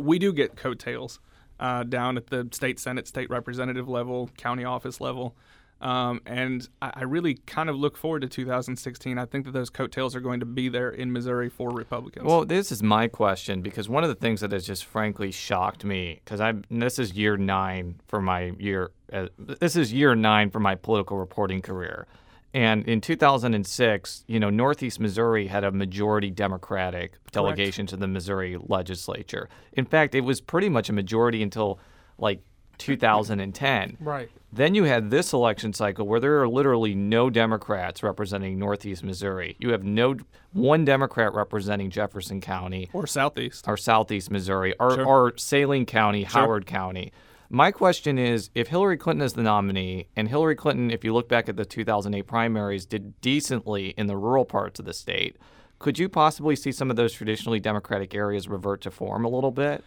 we 0.00 0.18
do 0.18 0.32
get 0.32 0.56
coattails 0.56 1.20
uh, 1.60 1.84
down 1.84 2.16
at 2.16 2.28
the 2.28 2.48
state 2.52 2.78
senate, 2.78 3.06
state 3.06 3.30
representative 3.30 3.88
level, 3.88 4.30
county 4.36 4.64
office 4.64 5.00
level. 5.00 5.36
Um, 5.82 6.20
and 6.26 6.68
I, 6.80 6.92
I 6.94 7.02
really 7.02 7.34
kind 7.34 7.68
of 7.68 7.76
look 7.76 7.96
forward 7.96 8.22
to 8.22 8.28
2016. 8.28 9.18
I 9.18 9.24
think 9.26 9.44
that 9.46 9.50
those 9.50 9.68
coattails 9.68 10.14
are 10.14 10.20
going 10.20 10.38
to 10.38 10.46
be 10.46 10.68
there 10.68 10.90
in 10.90 11.12
Missouri 11.12 11.48
for 11.48 11.70
Republicans. 11.70 12.24
Well, 12.24 12.44
this 12.44 12.70
is 12.70 12.84
my 12.84 13.08
question 13.08 13.62
because 13.62 13.88
one 13.88 14.04
of 14.04 14.08
the 14.08 14.14
things 14.14 14.40
that 14.42 14.52
has 14.52 14.64
just 14.64 14.84
frankly 14.84 15.32
shocked 15.32 15.84
me 15.84 16.20
because 16.24 16.40
I 16.40 16.54
this 16.70 17.00
is 17.00 17.14
year 17.14 17.36
nine 17.36 18.00
for 18.06 18.20
my 18.20 18.52
year. 18.58 18.92
Uh, 19.12 19.26
this 19.38 19.74
is 19.76 19.92
year 19.92 20.14
nine 20.14 20.50
for 20.50 20.60
my 20.60 20.76
political 20.76 21.18
reporting 21.18 21.60
career, 21.60 22.06
and 22.54 22.86
in 22.88 23.00
2006, 23.00 24.24
you 24.28 24.38
know, 24.38 24.50
Northeast 24.50 25.00
Missouri 25.00 25.48
had 25.48 25.64
a 25.64 25.72
majority 25.72 26.30
Democratic 26.30 27.14
delegation 27.32 27.86
to 27.88 27.96
the 27.96 28.06
Missouri 28.06 28.56
legislature. 28.58 29.48
In 29.72 29.84
fact, 29.84 30.14
it 30.14 30.20
was 30.20 30.40
pretty 30.40 30.68
much 30.68 30.88
a 30.88 30.92
majority 30.92 31.42
until 31.42 31.80
like 32.18 32.40
2010. 32.82 33.96
Right. 34.00 34.28
Then 34.52 34.74
you 34.74 34.84
had 34.84 35.10
this 35.10 35.32
election 35.32 35.72
cycle 35.72 36.06
where 36.06 36.20
there 36.20 36.40
are 36.42 36.48
literally 36.48 36.94
no 36.94 37.30
Democrats 37.30 38.02
representing 38.02 38.58
Northeast 38.58 39.02
Missouri. 39.02 39.56
You 39.58 39.70
have 39.70 39.82
no 39.82 40.16
one 40.52 40.84
Democrat 40.84 41.32
representing 41.32 41.88
Jefferson 41.90 42.40
County 42.40 42.90
Or 42.92 43.06
Southeast. 43.06 43.66
or 43.66 43.76
Southeast 43.78 44.30
Missouri 44.30 44.74
or, 44.78 44.94
Sure. 44.94 45.06
or 45.06 45.36
Saline 45.38 45.86
County, 45.86 46.24
Howard 46.24 46.66
County. 46.66 47.12
My 47.48 47.70
question 47.70 48.18
is 48.18 48.50
if 48.54 48.68
Hillary 48.68 48.96
Clinton 48.96 49.24
is 49.24 49.34
the 49.34 49.42
nominee, 49.42 50.08
and 50.16 50.28
Hillary 50.28 50.54
Clinton, 50.56 50.90
if 50.90 51.04
you 51.04 51.12
look 51.14 51.28
back 51.28 51.48
at 51.48 51.56
the 51.56 51.64
2008 51.66 52.26
primaries, 52.26 52.84
did 52.86 53.18
decently 53.20 53.90
in 53.96 54.06
the 54.06 54.16
rural 54.16 54.44
parts 54.44 54.80
of 54.80 54.86
the 54.86 54.94
state, 54.94 55.36
could 55.78 55.98
you 55.98 56.08
possibly 56.08 56.56
see 56.56 56.72
some 56.72 56.90
of 56.90 56.96
those 56.96 57.12
traditionally 57.12 57.60
Democratic 57.60 58.14
areas 58.14 58.48
revert 58.48 58.80
to 58.82 58.90
form 58.90 59.24
a 59.24 59.28
little 59.28 59.50
bit? 59.50 59.82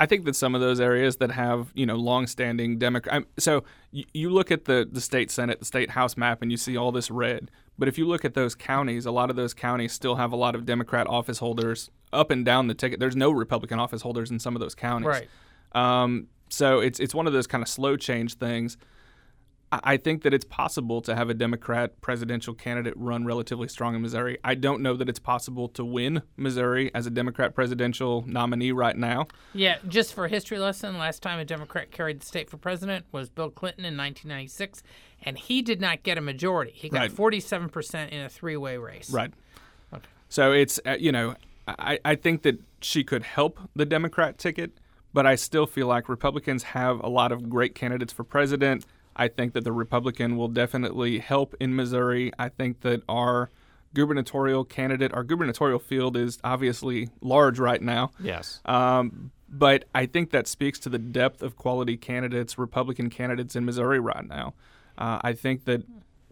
I 0.00 0.06
think 0.06 0.24
that 0.24 0.36
some 0.36 0.54
of 0.54 0.60
those 0.60 0.80
areas 0.80 1.16
that 1.16 1.30
have 1.32 1.72
you 1.74 1.86
know 1.86 1.96
long-standing 1.96 2.78
Democrat. 2.78 3.24
So 3.38 3.64
you, 3.90 4.04
you 4.12 4.30
look 4.30 4.50
at 4.50 4.64
the 4.64 4.88
the 4.90 5.00
state 5.00 5.30
senate, 5.30 5.58
the 5.58 5.64
state 5.64 5.90
house 5.90 6.16
map, 6.16 6.42
and 6.42 6.50
you 6.50 6.56
see 6.56 6.76
all 6.76 6.92
this 6.92 7.10
red. 7.10 7.50
But 7.78 7.88
if 7.88 7.96
you 7.96 8.06
look 8.06 8.24
at 8.24 8.34
those 8.34 8.54
counties, 8.54 9.06
a 9.06 9.10
lot 9.10 9.30
of 9.30 9.36
those 9.36 9.54
counties 9.54 9.92
still 9.92 10.16
have 10.16 10.32
a 10.32 10.36
lot 10.36 10.54
of 10.54 10.66
Democrat 10.66 11.06
office 11.06 11.38
holders 11.38 11.90
up 12.12 12.30
and 12.30 12.44
down 12.44 12.66
the 12.66 12.74
ticket. 12.74 12.98
There's 12.98 13.16
no 13.16 13.30
Republican 13.30 13.78
office 13.78 14.02
holders 14.02 14.30
in 14.30 14.38
some 14.38 14.56
of 14.56 14.60
those 14.60 14.74
counties. 14.74 15.06
Right. 15.06 15.28
Um, 15.72 16.28
so 16.48 16.80
it's 16.80 16.98
it's 16.98 17.14
one 17.14 17.26
of 17.26 17.32
those 17.32 17.46
kind 17.46 17.62
of 17.62 17.68
slow 17.68 17.96
change 17.96 18.34
things. 18.34 18.76
I 19.70 19.98
think 19.98 20.22
that 20.22 20.32
it's 20.32 20.46
possible 20.46 21.02
to 21.02 21.14
have 21.14 21.28
a 21.28 21.34
Democrat 21.34 22.00
presidential 22.00 22.54
candidate 22.54 22.94
run 22.96 23.26
relatively 23.26 23.68
strong 23.68 23.94
in 23.94 24.00
Missouri. 24.00 24.38
I 24.42 24.54
don't 24.54 24.80
know 24.80 24.96
that 24.96 25.08
it's 25.10 25.18
possible 25.18 25.68
to 25.70 25.84
win 25.84 26.22
Missouri 26.38 26.90
as 26.94 27.06
a 27.06 27.10
Democrat 27.10 27.54
presidential 27.54 28.24
nominee 28.26 28.72
right 28.72 28.96
now. 28.96 29.26
Yeah, 29.52 29.76
just 29.86 30.14
for 30.14 30.24
a 30.24 30.28
history 30.28 30.58
lesson, 30.58 30.96
last 30.96 31.22
time 31.22 31.38
a 31.38 31.44
Democrat 31.44 31.90
carried 31.90 32.20
the 32.20 32.26
state 32.26 32.48
for 32.48 32.56
president 32.56 33.04
was 33.12 33.28
Bill 33.28 33.50
Clinton 33.50 33.84
in 33.84 33.96
1996, 33.96 34.82
and 35.22 35.36
he 35.36 35.60
did 35.60 35.82
not 35.82 36.02
get 36.02 36.16
a 36.16 36.22
majority. 36.22 36.72
He 36.74 36.88
got 36.88 37.00
Right. 37.00 37.10
47% 37.12 38.08
in 38.08 38.20
a 38.20 38.28
three-way 38.30 38.78
race. 38.78 39.10
Right. 39.10 39.32
Okay. 39.92 40.06
So 40.30 40.52
it's 40.52 40.80
uh, 40.86 40.96
you 40.98 41.12
know 41.12 41.34
I, 41.66 41.98
I 42.04 42.14
think 42.14 42.42
that 42.42 42.58
she 42.80 43.04
could 43.04 43.22
help 43.22 43.58
the 43.76 43.84
Democrat 43.84 44.38
ticket, 44.38 44.78
but 45.12 45.26
I 45.26 45.34
still 45.34 45.66
feel 45.66 45.86
like 45.86 46.08
Republicans 46.08 46.62
have 46.62 47.00
a 47.00 47.08
lot 47.08 47.32
of 47.32 47.50
great 47.50 47.74
candidates 47.74 48.12
for 48.12 48.24
president. 48.24 48.86
I 49.18 49.28
think 49.28 49.52
that 49.54 49.64
the 49.64 49.72
Republican 49.72 50.36
will 50.36 50.48
definitely 50.48 51.18
help 51.18 51.54
in 51.60 51.74
Missouri. 51.74 52.32
I 52.38 52.48
think 52.48 52.80
that 52.80 53.02
our 53.08 53.50
gubernatorial 53.94 54.64
candidate, 54.64 55.12
our 55.12 55.24
gubernatorial 55.24 55.78
field 55.78 56.16
is 56.16 56.38
obviously 56.44 57.08
large 57.20 57.58
right 57.58 57.82
now. 57.82 58.10
Yes. 58.20 58.60
Um, 58.64 59.32
but 59.48 59.86
I 59.94 60.06
think 60.06 60.30
that 60.30 60.46
speaks 60.46 60.78
to 60.80 60.88
the 60.88 60.98
depth 60.98 61.42
of 61.42 61.56
quality 61.56 61.96
candidates, 61.96 62.58
Republican 62.58 63.10
candidates 63.10 63.56
in 63.56 63.64
Missouri 63.64 63.98
right 63.98 64.26
now. 64.26 64.54
Uh, 64.96 65.18
I 65.22 65.32
think 65.32 65.64
that 65.64 65.84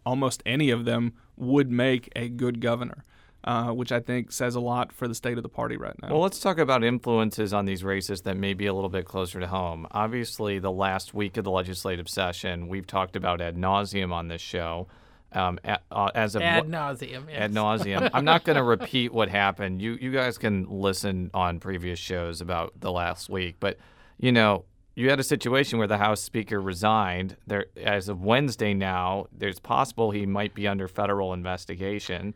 almost 0.04 0.42
any 0.44 0.70
of 0.70 0.84
them 0.84 1.14
would 1.36 1.70
make 1.70 2.10
a 2.14 2.28
good 2.28 2.60
governor, 2.60 3.04
uh, 3.46 3.70
which 3.70 3.92
I 3.92 4.00
think 4.00 4.32
says 4.32 4.54
a 4.56 4.60
lot 4.60 4.92
for 4.92 5.06
the 5.06 5.14
state 5.14 5.36
of 5.36 5.42
the 5.42 5.48
party 5.48 5.76
right 5.76 5.94
now. 6.02 6.08
Well, 6.10 6.20
let's 6.20 6.40
talk 6.40 6.58
about 6.58 6.82
influences 6.82 7.52
on 7.54 7.64
these 7.64 7.84
races 7.84 8.22
that 8.22 8.36
may 8.36 8.54
be 8.54 8.66
a 8.66 8.74
little 8.74 8.90
bit 8.90 9.04
closer 9.04 9.38
to 9.40 9.46
home. 9.46 9.86
Obviously, 9.92 10.58
the 10.58 10.72
last 10.72 11.14
week 11.14 11.36
of 11.36 11.44
the 11.44 11.50
legislative 11.50 12.08
session, 12.08 12.68
we've 12.68 12.86
talked 12.86 13.14
about 13.16 13.40
ad 13.40 13.56
nauseum 13.56 14.12
on 14.12 14.28
this 14.28 14.42
show. 14.42 14.88
Um, 15.32 15.58
a- 15.64 15.78
uh, 15.90 16.08
as 16.14 16.34
of 16.34 16.42
Ad 16.42 16.64
nauseum. 16.68 17.24
Yes. 17.28 17.36
ad 17.36 17.52
nauseum. 17.52 18.10
I'm 18.14 18.24
not 18.24 18.44
going 18.44 18.56
to 18.62 18.62
repeat 18.62 19.12
what 19.12 19.28
happened. 19.28 19.82
You 19.82 19.98
you 20.00 20.12
guys 20.12 20.38
can 20.38 20.66
listen 20.70 21.30
on 21.34 21.58
previous 21.60 21.98
shows 21.98 22.40
about 22.40 22.72
the 22.80 22.90
last 22.92 23.28
week, 23.28 23.56
but 23.60 23.76
you 24.18 24.32
know 24.32 24.64
you 24.94 25.10
had 25.10 25.20
a 25.20 25.24
situation 25.24 25.78
where 25.78 25.88
the 25.88 25.98
House 25.98 26.22
Speaker 26.22 26.58
resigned. 26.60 27.36
There, 27.46 27.66
as 27.76 28.08
of 28.08 28.22
Wednesday 28.22 28.72
now, 28.72 29.26
there's 29.30 29.58
possible 29.58 30.10
he 30.10 30.24
might 30.26 30.54
be 30.54 30.66
under 30.66 30.88
federal 30.88 31.34
investigation, 31.34 32.32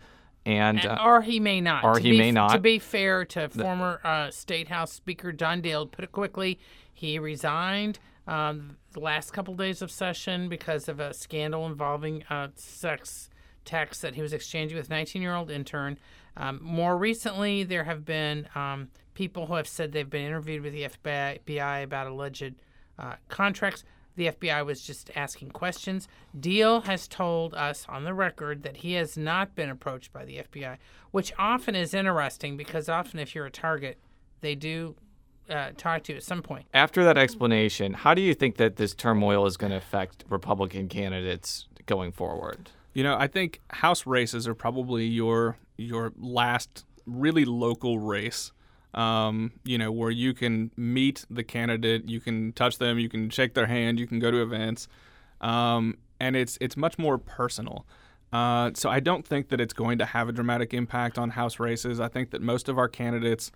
and 0.46 0.84
uh, 0.84 0.98
or 1.04 1.22
he 1.22 1.38
may 1.40 1.60
not. 1.60 1.84
or 1.84 1.94
To 1.94 2.00
he 2.00 2.12
be- 2.12 2.18
may 2.18 2.32
not. 2.32 2.52
To 2.52 2.58
be 2.58 2.78
fair 2.78 3.24
to 3.26 3.48
former 3.48 4.00
uh, 4.04 4.30
State 4.30 4.68
House 4.68 4.92
Speaker 4.92 5.32
John 5.32 5.60
Diehl, 5.62 5.90
put 5.90 6.04
it 6.04 6.12
quickly, 6.12 6.58
he 6.92 7.18
resigned 7.18 7.98
um, 8.26 8.76
the 8.92 9.00
last 9.00 9.32
couple 9.32 9.54
days 9.54 9.82
of 9.82 9.90
session 9.90 10.48
because 10.48 10.88
of 10.88 11.00
a 11.00 11.12
scandal 11.14 11.66
involving 11.66 12.22
uh, 12.30 12.48
sex 12.54 13.28
texts 13.64 14.02
that 14.02 14.14
he 14.14 14.22
was 14.22 14.32
exchanging 14.32 14.76
with 14.78 14.88
19-year-old 14.88 15.50
intern. 15.50 15.98
Um, 16.36 16.58
more 16.62 16.96
recently, 16.96 17.64
there 17.64 17.84
have 17.84 18.04
been 18.04 18.48
um, 18.54 18.88
people 19.14 19.46
who 19.46 19.54
have 19.54 19.68
said 19.68 19.92
they've 19.92 20.08
been 20.08 20.24
interviewed 20.24 20.62
with 20.62 20.72
the 20.72 20.84
FBI 20.88 21.82
about 21.82 22.06
alleged 22.06 22.54
uh, 22.98 23.14
contracts. 23.28 23.84
The 24.20 24.32
FBI 24.32 24.66
was 24.66 24.82
just 24.82 25.10
asking 25.16 25.52
questions. 25.52 26.06
Diehl 26.38 26.84
has 26.84 27.08
told 27.08 27.54
us 27.54 27.86
on 27.88 28.04
the 28.04 28.12
record 28.12 28.64
that 28.64 28.76
he 28.76 28.92
has 28.92 29.16
not 29.16 29.54
been 29.54 29.70
approached 29.70 30.12
by 30.12 30.26
the 30.26 30.42
FBI, 30.52 30.76
which 31.10 31.32
often 31.38 31.74
is 31.74 31.94
interesting 31.94 32.58
because 32.58 32.90
often 32.90 33.18
if 33.18 33.34
you're 33.34 33.46
a 33.46 33.50
target, 33.50 33.96
they 34.42 34.54
do 34.54 34.94
uh, 35.48 35.70
talk 35.74 36.02
to 36.02 36.12
you 36.12 36.18
at 36.18 36.22
some 36.22 36.42
point. 36.42 36.66
after 36.74 37.02
that 37.02 37.16
explanation, 37.16 37.94
how 37.94 38.12
do 38.12 38.20
you 38.20 38.34
think 38.34 38.58
that 38.58 38.76
this 38.76 38.92
turmoil 38.92 39.46
is 39.46 39.56
going 39.56 39.70
to 39.70 39.78
affect 39.78 40.22
Republican 40.28 40.86
candidates 40.86 41.66
going 41.86 42.12
forward? 42.12 42.68
You 42.92 43.02
know, 43.02 43.16
I 43.18 43.26
think 43.26 43.62
House 43.70 44.06
races 44.06 44.46
are 44.46 44.54
probably 44.54 45.06
your 45.06 45.56
your 45.78 46.12
last 46.18 46.84
really 47.06 47.46
local 47.46 47.98
race. 47.98 48.52
Um, 48.92 49.52
you 49.64 49.78
know, 49.78 49.92
where 49.92 50.10
you 50.10 50.34
can 50.34 50.72
meet 50.76 51.24
the 51.30 51.44
candidate, 51.44 52.08
you 52.08 52.20
can 52.20 52.52
touch 52.52 52.78
them, 52.78 52.98
you 52.98 53.08
can 53.08 53.30
shake 53.30 53.54
their 53.54 53.66
hand, 53.66 54.00
you 54.00 54.06
can 54.06 54.18
go 54.18 54.32
to 54.32 54.42
events, 54.42 54.88
um, 55.40 55.96
and 56.18 56.34
it's 56.34 56.58
it's 56.60 56.76
much 56.76 56.98
more 56.98 57.16
personal. 57.16 57.86
Uh, 58.32 58.70
so 58.74 58.88
I 58.88 59.00
don't 59.00 59.26
think 59.26 59.48
that 59.48 59.60
it's 59.60 59.72
going 59.72 59.98
to 59.98 60.04
have 60.04 60.28
a 60.28 60.32
dramatic 60.32 60.72
impact 60.74 61.18
on 61.18 61.30
House 61.30 61.60
races. 61.60 62.00
I 62.00 62.08
think 62.08 62.30
that 62.30 62.42
most 62.42 62.68
of 62.68 62.78
our 62.78 62.88
candidates 62.88 63.50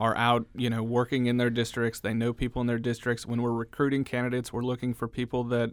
are 0.00 0.16
out, 0.16 0.46
you 0.54 0.70
know, 0.70 0.82
working 0.82 1.26
in 1.26 1.38
their 1.38 1.50
districts. 1.50 2.00
They 2.00 2.14
know 2.14 2.32
people 2.32 2.60
in 2.60 2.66
their 2.66 2.78
districts. 2.78 3.26
When 3.26 3.42
we're 3.42 3.52
recruiting 3.52 4.04
candidates, 4.04 4.52
we're 4.52 4.62
looking 4.62 4.94
for 4.94 5.08
people 5.08 5.44
that 5.44 5.72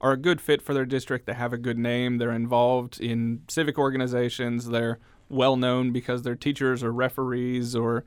are 0.00 0.12
a 0.12 0.16
good 0.16 0.40
fit 0.40 0.62
for 0.62 0.74
their 0.74 0.84
district. 0.84 1.26
They 1.26 1.34
have 1.34 1.52
a 1.52 1.58
good 1.58 1.78
name. 1.78 2.18
They're 2.18 2.32
involved 2.32 3.00
in 3.00 3.42
civic 3.48 3.78
organizations. 3.78 4.68
They're 4.68 4.98
well 5.28 5.56
known 5.56 5.92
because 5.92 6.22
they're 6.22 6.36
teachers 6.36 6.84
or 6.84 6.92
referees 6.92 7.74
or 7.74 8.04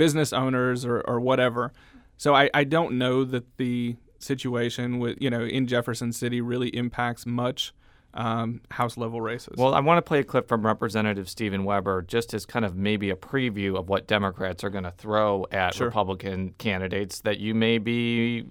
business 0.00 0.32
owners 0.32 0.86
or, 0.86 1.02
or 1.02 1.20
whatever. 1.20 1.72
So 2.16 2.34
I, 2.34 2.48
I 2.54 2.64
don't 2.64 2.96
know 2.96 3.22
that 3.24 3.44
the 3.58 3.96
situation 4.18 4.98
with 4.98 5.18
you 5.20 5.28
know 5.28 5.42
in 5.42 5.66
Jefferson 5.66 6.10
City 6.12 6.40
really 6.40 6.68
impacts 6.70 7.26
much 7.26 7.74
um, 8.14 8.62
house 8.70 8.96
level 8.96 9.20
races. 9.20 9.54
Well, 9.58 9.74
I 9.74 9.80
want 9.80 9.98
to 9.98 10.02
play 10.02 10.20
a 10.20 10.24
clip 10.24 10.48
from 10.48 10.64
Representative 10.64 11.28
Stephen 11.28 11.64
Webber 11.64 12.00
just 12.02 12.32
as 12.32 12.46
kind 12.46 12.64
of 12.64 12.74
maybe 12.74 13.10
a 13.10 13.14
preview 13.14 13.78
of 13.78 13.88
what 13.90 14.06
Democrats 14.06 14.64
are 14.64 14.70
going 14.70 14.84
to 14.84 14.90
throw 14.90 15.46
at 15.52 15.74
Sure. 15.74 15.86
Republican 15.88 16.54
candidates 16.56 17.20
that 17.20 17.38
you 17.38 17.54
may 17.54 17.76
be 17.78 18.46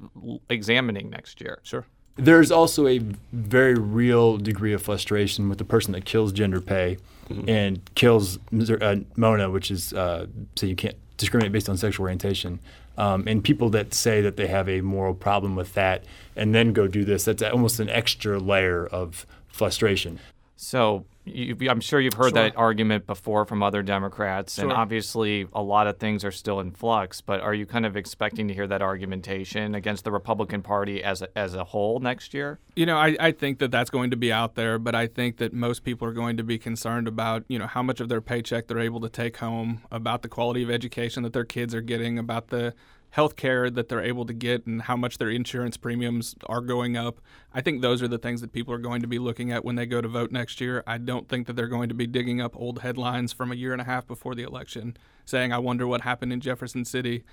examining 0.49 1.09
next 1.09 1.41
year. 1.41 1.59
sure. 1.63 1.85
There's 2.15 2.51
also 2.51 2.85
a 2.85 2.99
very 3.31 3.75
real 3.75 4.37
degree 4.37 4.73
of 4.73 4.81
frustration 4.81 5.47
with 5.49 5.57
the 5.57 5.63
person 5.63 5.93
that 5.93 6.03
kills 6.05 6.31
gender 6.33 6.59
pay 6.61 6.97
and 7.47 7.79
kills 7.95 8.37
uh, 8.81 8.95
MONA, 9.15 9.49
which 9.51 9.71
is 9.71 9.93
uh, 9.93 10.25
so 10.57 10.65
you 10.65 10.75
can't 10.75 10.97
discriminate 11.19 11.51
based 11.51 11.69
on 11.69 11.77
sexual 11.77 12.05
orientation. 12.05 12.59
Um, 12.97 13.25
and 13.27 13.43
people 13.43 13.69
that 13.69 13.93
say 13.93 14.21
that 14.21 14.35
they 14.35 14.47
have 14.47 14.67
a 14.67 14.81
moral 14.81 15.13
problem 15.13 15.55
with 15.55 15.73
that 15.75 16.03
and 16.35 16.55
then 16.55 16.73
go 16.73 16.87
do 16.87 17.05
this, 17.05 17.25
that's 17.25 17.43
almost 17.43 17.79
an 17.79 17.89
extra 17.89 18.39
layer 18.39 18.87
of 18.87 19.27
frustration. 19.47 20.19
So 20.55 21.05
you, 21.33 21.69
I'm 21.69 21.81
sure 21.81 21.99
you've 21.99 22.13
heard 22.13 22.33
that 22.33 22.57
argument 22.57 23.05
before 23.05 23.45
from 23.45 23.63
other 23.63 23.81
Democrats, 23.83 24.57
and 24.57 24.71
obviously 24.71 25.47
a 25.53 25.61
lot 25.61 25.87
of 25.87 25.97
things 25.97 26.25
are 26.25 26.31
still 26.31 26.59
in 26.59 26.71
flux. 26.71 27.21
But 27.21 27.41
are 27.41 27.53
you 27.53 27.65
kind 27.65 27.85
of 27.85 27.95
expecting 27.95 28.47
to 28.47 28.53
hear 28.53 28.67
that 28.67 28.81
argumentation 28.81 29.75
against 29.75 30.03
the 30.03 30.11
Republican 30.11 30.61
Party 30.61 31.03
as 31.03 31.21
a, 31.21 31.37
as 31.37 31.55
a 31.55 31.63
whole 31.63 31.99
next 31.99 32.33
year? 32.33 32.59
You 32.75 32.85
know, 32.85 32.97
I, 32.97 33.15
I 33.19 33.31
think 33.31 33.59
that 33.59 33.71
that's 33.71 33.89
going 33.89 34.11
to 34.11 34.17
be 34.17 34.31
out 34.31 34.55
there, 34.55 34.79
but 34.79 34.95
I 34.95 35.07
think 35.07 35.37
that 35.37 35.53
most 35.53 35.83
people 35.83 36.07
are 36.07 36.13
going 36.13 36.37
to 36.37 36.43
be 36.43 36.57
concerned 36.57 37.07
about, 37.07 37.43
you 37.47 37.59
know, 37.59 37.67
how 37.67 37.83
much 37.83 37.99
of 37.99 38.09
their 38.09 38.21
paycheck 38.21 38.67
they're 38.67 38.79
able 38.79 39.01
to 39.01 39.09
take 39.09 39.37
home, 39.37 39.81
about 39.91 40.21
the 40.21 40.29
quality 40.29 40.63
of 40.63 40.69
education 40.69 41.23
that 41.23 41.33
their 41.33 41.45
kids 41.45 41.75
are 41.75 41.81
getting, 41.81 42.17
about 42.17 42.47
the 42.47 42.73
health 43.11 43.35
care 43.35 43.69
that 43.69 43.89
they're 43.89 44.03
able 44.03 44.25
to 44.25 44.33
get, 44.33 44.65
and 44.65 44.83
how 44.83 44.95
much 44.95 45.17
their 45.17 45.29
insurance 45.29 45.77
premiums 45.77 46.35
are 46.45 46.61
going 46.61 46.95
up. 46.95 47.19
I 47.53 47.61
think 47.61 47.81
those 47.81 48.03
are 48.03 48.07
the 48.07 48.17
things 48.17 48.41
that 48.41 48.51
people 48.51 48.73
are 48.73 48.79
going 48.79 49.01
to 49.01 49.07
be 49.07 49.19
looking 49.19 49.51
at 49.51 49.65
when 49.65 49.75
they 49.75 49.85
go 49.85 50.01
to 50.01 50.07
vote 50.07 50.31
next 50.31 50.61
year. 50.61 50.83
I 50.85 50.97
don't 50.97 51.27
think 51.27 51.47
that 51.47 51.55
they're 51.55 51.67
going 51.67 51.89
to 51.89 51.95
be 51.95 52.07
digging 52.07 52.41
up 52.41 52.55
old 52.55 52.79
headlines 52.79 53.33
from 53.33 53.51
a 53.51 53.55
year 53.55 53.73
and 53.73 53.81
a 53.81 53.85
half 53.85 54.05
before 54.07 54.35
the 54.35 54.43
election 54.43 54.95
saying, 55.25 55.51
I 55.51 55.57
wonder 55.57 55.87
what 55.87 56.01
happened 56.01 56.33
in 56.33 56.39
Jefferson 56.39 56.85
City 56.85 57.23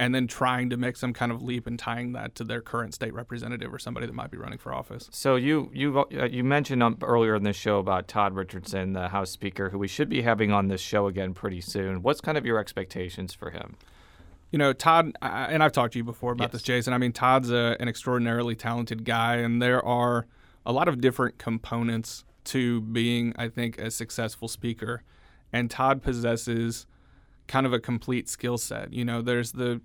and 0.00 0.14
then 0.14 0.26
trying 0.26 0.70
to 0.70 0.78
make 0.78 0.96
some 0.96 1.12
kind 1.12 1.30
of 1.30 1.42
leap 1.42 1.66
and 1.66 1.78
tying 1.78 2.12
that 2.12 2.34
to 2.34 2.42
their 2.42 2.62
current 2.62 2.94
state 2.94 3.12
representative 3.12 3.72
or 3.72 3.78
somebody 3.78 4.06
that 4.06 4.14
might 4.14 4.30
be 4.30 4.38
running 4.38 4.58
for 4.58 4.72
office. 4.72 5.10
So 5.12 5.36
you 5.36 5.70
you 5.74 6.06
uh, 6.18 6.24
you 6.24 6.42
mentioned 6.42 6.82
um, 6.82 6.96
earlier 7.02 7.34
in 7.34 7.42
this 7.42 7.56
show 7.56 7.78
about 7.78 8.08
Todd 8.08 8.34
Richardson, 8.34 8.94
the 8.94 9.08
House 9.08 9.30
Speaker, 9.30 9.68
who 9.68 9.78
we 9.78 9.88
should 9.88 10.08
be 10.08 10.22
having 10.22 10.52
on 10.52 10.68
this 10.68 10.80
show 10.80 11.06
again 11.06 11.34
pretty 11.34 11.60
soon. 11.60 12.02
What's 12.02 12.22
kind 12.22 12.38
of 12.38 12.46
your 12.46 12.58
expectations 12.58 13.34
for 13.34 13.50
him? 13.50 13.76
You 14.50 14.58
know, 14.58 14.72
Todd, 14.72 15.16
I- 15.22 15.46
and 15.46 15.62
I've 15.62 15.72
talked 15.72 15.92
to 15.92 15.98
you 15.98 16.04
before 16.04 16.32
about 16.32 16.46
Yes. 16.46 16.52
this, 16.52 16.62
Jason. 16.62 16.92
I 16.92 16.98
mean, 16.98 17.12
Todd's 17.12 17.50
a, 17.50 17.76
an 17.78 17.88
extraordinarily 17.88 18.54
talented 18.56 19.04
guy, 19.04 19.36
and 19.36 19.62
there 19.62 19.84
are 19.84 20.26
a 20.66 20.72
lot 20.72 20.88
of 20.88 21.00
different 21.00 21.38
components 21.38 22.24
to 22.44 22.80
being, 22.80 23.32
I 23.36 23.48
think, 23.48 23.78
a 23.78 23.90
successful 23.90 24.48
speaker. 24.48 25.02
And 25.52 25.70
Todd 25.70 26.02
possesses 26.02 26.86
kind 27.46 27.64
of 27.66 27.72
a 27.72 27.78
complete 27.80 28.28
skill 28.28 28.58
set. 28.58 28.92
You 28.92 29.04
know, 29.04 29.22
there's 29.22 29.52
the 29.52 29.80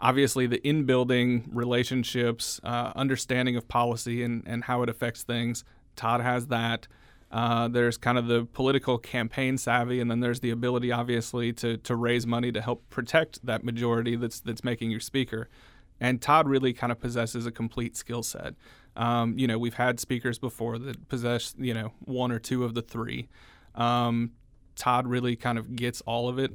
obviously 0.00 0.46
the 0.46 0.66
in 0.66 0.84
building 0.84 1.48
relationships, 1.52 2.60
uh, 2.64 2.92
understanding 2.96 3.56
of 3.56 3.68
policy 3.68 4.22
and, 4.22 4.42
and 4.46 4.64
how 4.64 4.82
it 4.82 4.88
affects 4.88 5.22
things. 5.22 5.64
Todd 5.96 6.20
has 6.20 6.46
that. 6.48 6.88
Uh, 7.32 7.66
there's 7.66 7.96
kind 7.96 8.18
of 8.18 8.26
the 8.26 8.44
political 8.52 8.98
campaign 8.98 9.56
savvy, 9.56 10.00
and 10.00 10.10
then 10.10 10.20
there's 10.20 10.40
the 10.40 10.50
ability, 10.50 10.92
obviously, 10.92 11.52
to 11.54 11.78
to 11.78 11.96
raise 11.96 12.26
money 12.26 12.52
to 12.52 12.60
help 12.60 12.88
protect 12.90 13.44
that 13.44 13.64
majority 13.64 14.16
that's 14.16 14.40
that's 14.40 14.62
making 14.62 14.90
your 14.90 15.00
speaker. 15.00 15.48
And 15.98 16.20
Todd 16.20 16.46
really 16.46 16.72
kind 16.72 16.92
of 16.92 17.00
possesses 17.00 17.46
a 17.46 17.50
complete 17.50 17.96
skill 17.96 18.22
set. 18.22 18.54
Um, 18.96 19.38
you 19.38 19.46
know, 19.46 19.58
we've 19.58 19.74
had 19.74 19.98
speakers 19.98 20.38
before 20.38 20.78
that 20.78 21.08
possess 21.08 21.54
you 21.58 21.72
know 21.72 21.92
one 22.00 22.30
or 22.30 22.38
two 22.38 22.64
of 22.64 22.74
the 22.74 22.82
three. 22.82 23.28
Um, 23.74 24.32
Todd 24.76 25.06
really 25.06 25.34
kind 25.34 25.58
of 25.58 25.74
gets 25.74 26.02
all 26.02 26.28
of 26.28 26.38
it. 26.38 26.52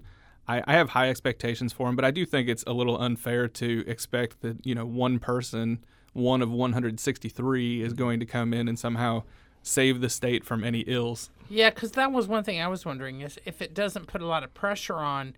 I, 0.48 0.62
I 0.68 0.74
have 0.74 0.90
high 0.90 1.10
expectations 1.10 1.74
for 1.74 1.90
him, 1.90 1.96
but 1.96 2.06
I 2.06 2.12
do 2.12 2.24
think 2.24 2.48
it's 2.48 2.64
a 2.68 2.74
little 2.74 3.00
unfair 3.02 3.48
to 3.48 3.84
expect 3.88 4.42
that 4.42 4.64
you 4.64 4.76
know 4.76 4.86
one 4.86 5.18
person, 5.18 5.84
one 6.14 6.44
of 6.44 6.52
163, 6.52 7.82
is 7.82 7.94
going 7.94 8.20
to 8.20 8.28
come 8.28 8.54
in 8.54 8.68
and 8.68 8.78
somehow 8.78 9.24
save 9.68 10.02
the 10.02 10.10
state 10.10 10.44
from 10.46 10.64
any 10.64 10.80
ills. 10.82 11.30
Yeah, 11.50 11.70
because 11.70 11.92
that 11.94 12.12
was 12.12 12.28
one 12.28 12.44
thing 12.44 12.60
I 12.62 12.68
was 12.68 12.86
wondering 12.86 13.22
is 13.22 13.38
if 13.46 13.62
it 13.62 13.74
doesn't 13.74 14.08
put 14.08 14.22
a 14.22 14.26
lot 14.26 14.44
of 14.44 14.54
pressure 14.54 14.96
on 14.96 15.36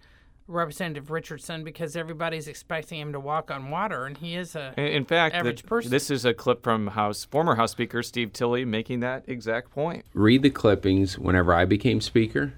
Representative 0.47 1.11
Richardson 1.11 1.63
because 1.63 1.95
everybody's 1.95 2.47
expecting 2.47 2.99
him 2.99 3.11
to 3.13 3.19
walk 3.19 3.51
on 3.51 3.69
water, 3.69 4.05
and 4.07 4.17
he 4.17 4.35
is 4.35 4.55
a 4.55 4.73
In- 4.77 4.85
In 4.87 5.05
fact, 5.05 5.33
the- 5.33 5.39
average 5.39 5.63
person. 5.65 5.91
this 5.91 6.09
is 6.09 6.25
a 6.25 6.33
clip 6.33 6.63
from 6.63 6.87
House 6.87 7.25
former 7.25 7.55
House 7.55 7.71
Speaker 7.71 8.01
Steve 8.01 8.33
Tilley 8.33 8.65
making 8.65 9.01
that 9.01 9.23
exact 9.27 9.69
point. 9.69 10.05
read 10.15 10.41
the 10.41 10.49
clippings 10.49 11.19
whenever 11.19 11.53
I 11.53 11.65
became 11.65 12.01
speaker. 12.01 12.53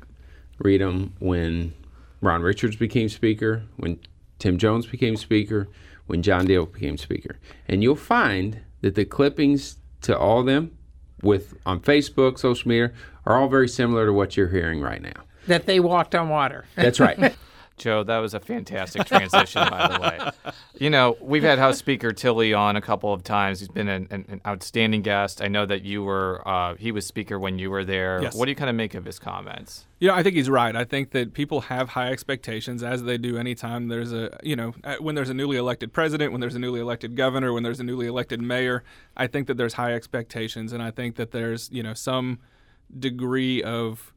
Read 0.59 0.79
them 0.79 1.13
when 1.19 1.73
Ron 2.21 2.41
Richards 2.43 2.77
became 2.77 3.09
speaker, 3.09 3.63
when 3.77 3.99
Tim 4.39 4.57
Jones 4.57 4.85
became 4.85 5.17
speaker, 5.17 5.67
when 6.07 6.21
John 6.21 6.47
Diehl 6.47 6.71
became 6.71 6.97
speaker, 6.97 7.39
and 7.67 7.83
you'll 7.83 7.95
find 7.97 8.61
that 8.81 8.95
the 8.95 9.03
clippings 9.05 9.77
to 10.01 10.17
all 10.17 10.39
of 10.39 10.45
them, 10.45 10.77
with 11.21 11.53
on 11.65 11.79
Facebook, 11.79 12.37
social 12.39 12.67
media, 12.69 12.91
are 13.25 13.39
all 13.39 13.47
very 13.47 13.67
similar 13.67 14.05
to 14.05 14.13
what 14.13 14.35
you're 14.37 14.49
hearing 14.49 14.81
right 14.81 15.01
now. 15.01 15.23
that 15.47 15.65
they 15.65 15.79
walked 15.79 16.15
on 16.15 16.29
water. 16.29 16.65
That's 16.75 16.99
right. 16.99 17.35
Jo, 17.77 18.03
that 18.03 18.19
was 18.19 18.35
a 18.35 18.39
fantastic 18.39 19.05
transition, 19.05 19.67
by 19.69 19.87
the 19.87 19.99
way. 19.99 20.53
You 20.77 20.91
know, 20.91 21.17
we've 21.19 21.41
had 21.41 21.57
House 21.57 21.79
Speaker 21.79 22.11
Tilley 22.11 22.53
on 22.53 22.75
a 22.75 22.81
couple 22.81 23.11
of 23.11 23.23
times. 23.23 23.59
He's 23.59 23.69
been 23.69 23.87
an, 23.87 24.07
an, 24.11 24.25
an 24.29 24.41
outstanding 24.45 25.01
guest. 25.01 25.41
I 25.41 25.47
know 25.47 25.65
that 25.65 25.83
you 25.83 26.03
were, 26.03 26.47
uh, 26.47 26.75
he 26.75 26.91
was 26.91 27.07
speaker 27.07 27.39
when 27.39 27.57
you 27.57 27.71
were 27.71 27.83
there. 27.83 28.21
Yes. 28.21 28.35
What 28.35 28.45
do 28.45 28.51
you 28.51 28.55
kind 28.55 28.69
of 28.69 28.75
make 28.75 28.93
of 28.93 29.05
his 29.05 29.17
comments? 29.17 29.85
You 29.99 30.09
know, 30.09 30.13
I 30.13 30.21
think 30.21 30.35
he's 30.35 30.49
right. 30.49 30.75
I 30.75 30.83
think 30.83 31.09
that 31.11 31.33
people 31.33 31.61
have 31.61 31.89
high 31.89 32.11
expectations, 32.11 32.83
as 32.83 33.03
they 33.03 33.17
do 33.17 33.37
anytime 33.37 33.87
there's 33.87 34.13
a, 34.13 34.37
you 34.43 34.55
know, 34.55 34.73
when 34.99 35.15
there's 35.15 35.29
a 35.29 35.33
newly 35.33 35.57
elected 35.57 35.91
president, 35.91 36.31
when 36.31 36.41
there's 36.41 36.55
a 36.55 36.59
newly 36.59 36.81
elected 36.81 37.15
governor, 37.15 37.51
when 37.51 37.63
there's 37.63 37.79
a 37.79 37.83
newly 37.83 38.05
elected 38.05 38.41
mayor. 38.41 38.83
I 39.17 39.25
think 39.25 39.47
that 39.47 39.57
there's 39.57 39.73
high 39.73 39.93
expectations, 39.93 40.71
and 40.71 40.83
I 40.83 40.91
think 40.91 41.15
that 41.15 41.31
there's, 41.31 41.69
you 41.71 41.81
know, 41.81 41.95
some 41.95 42.39
degree 42.99 43.63
of 43.63 44.13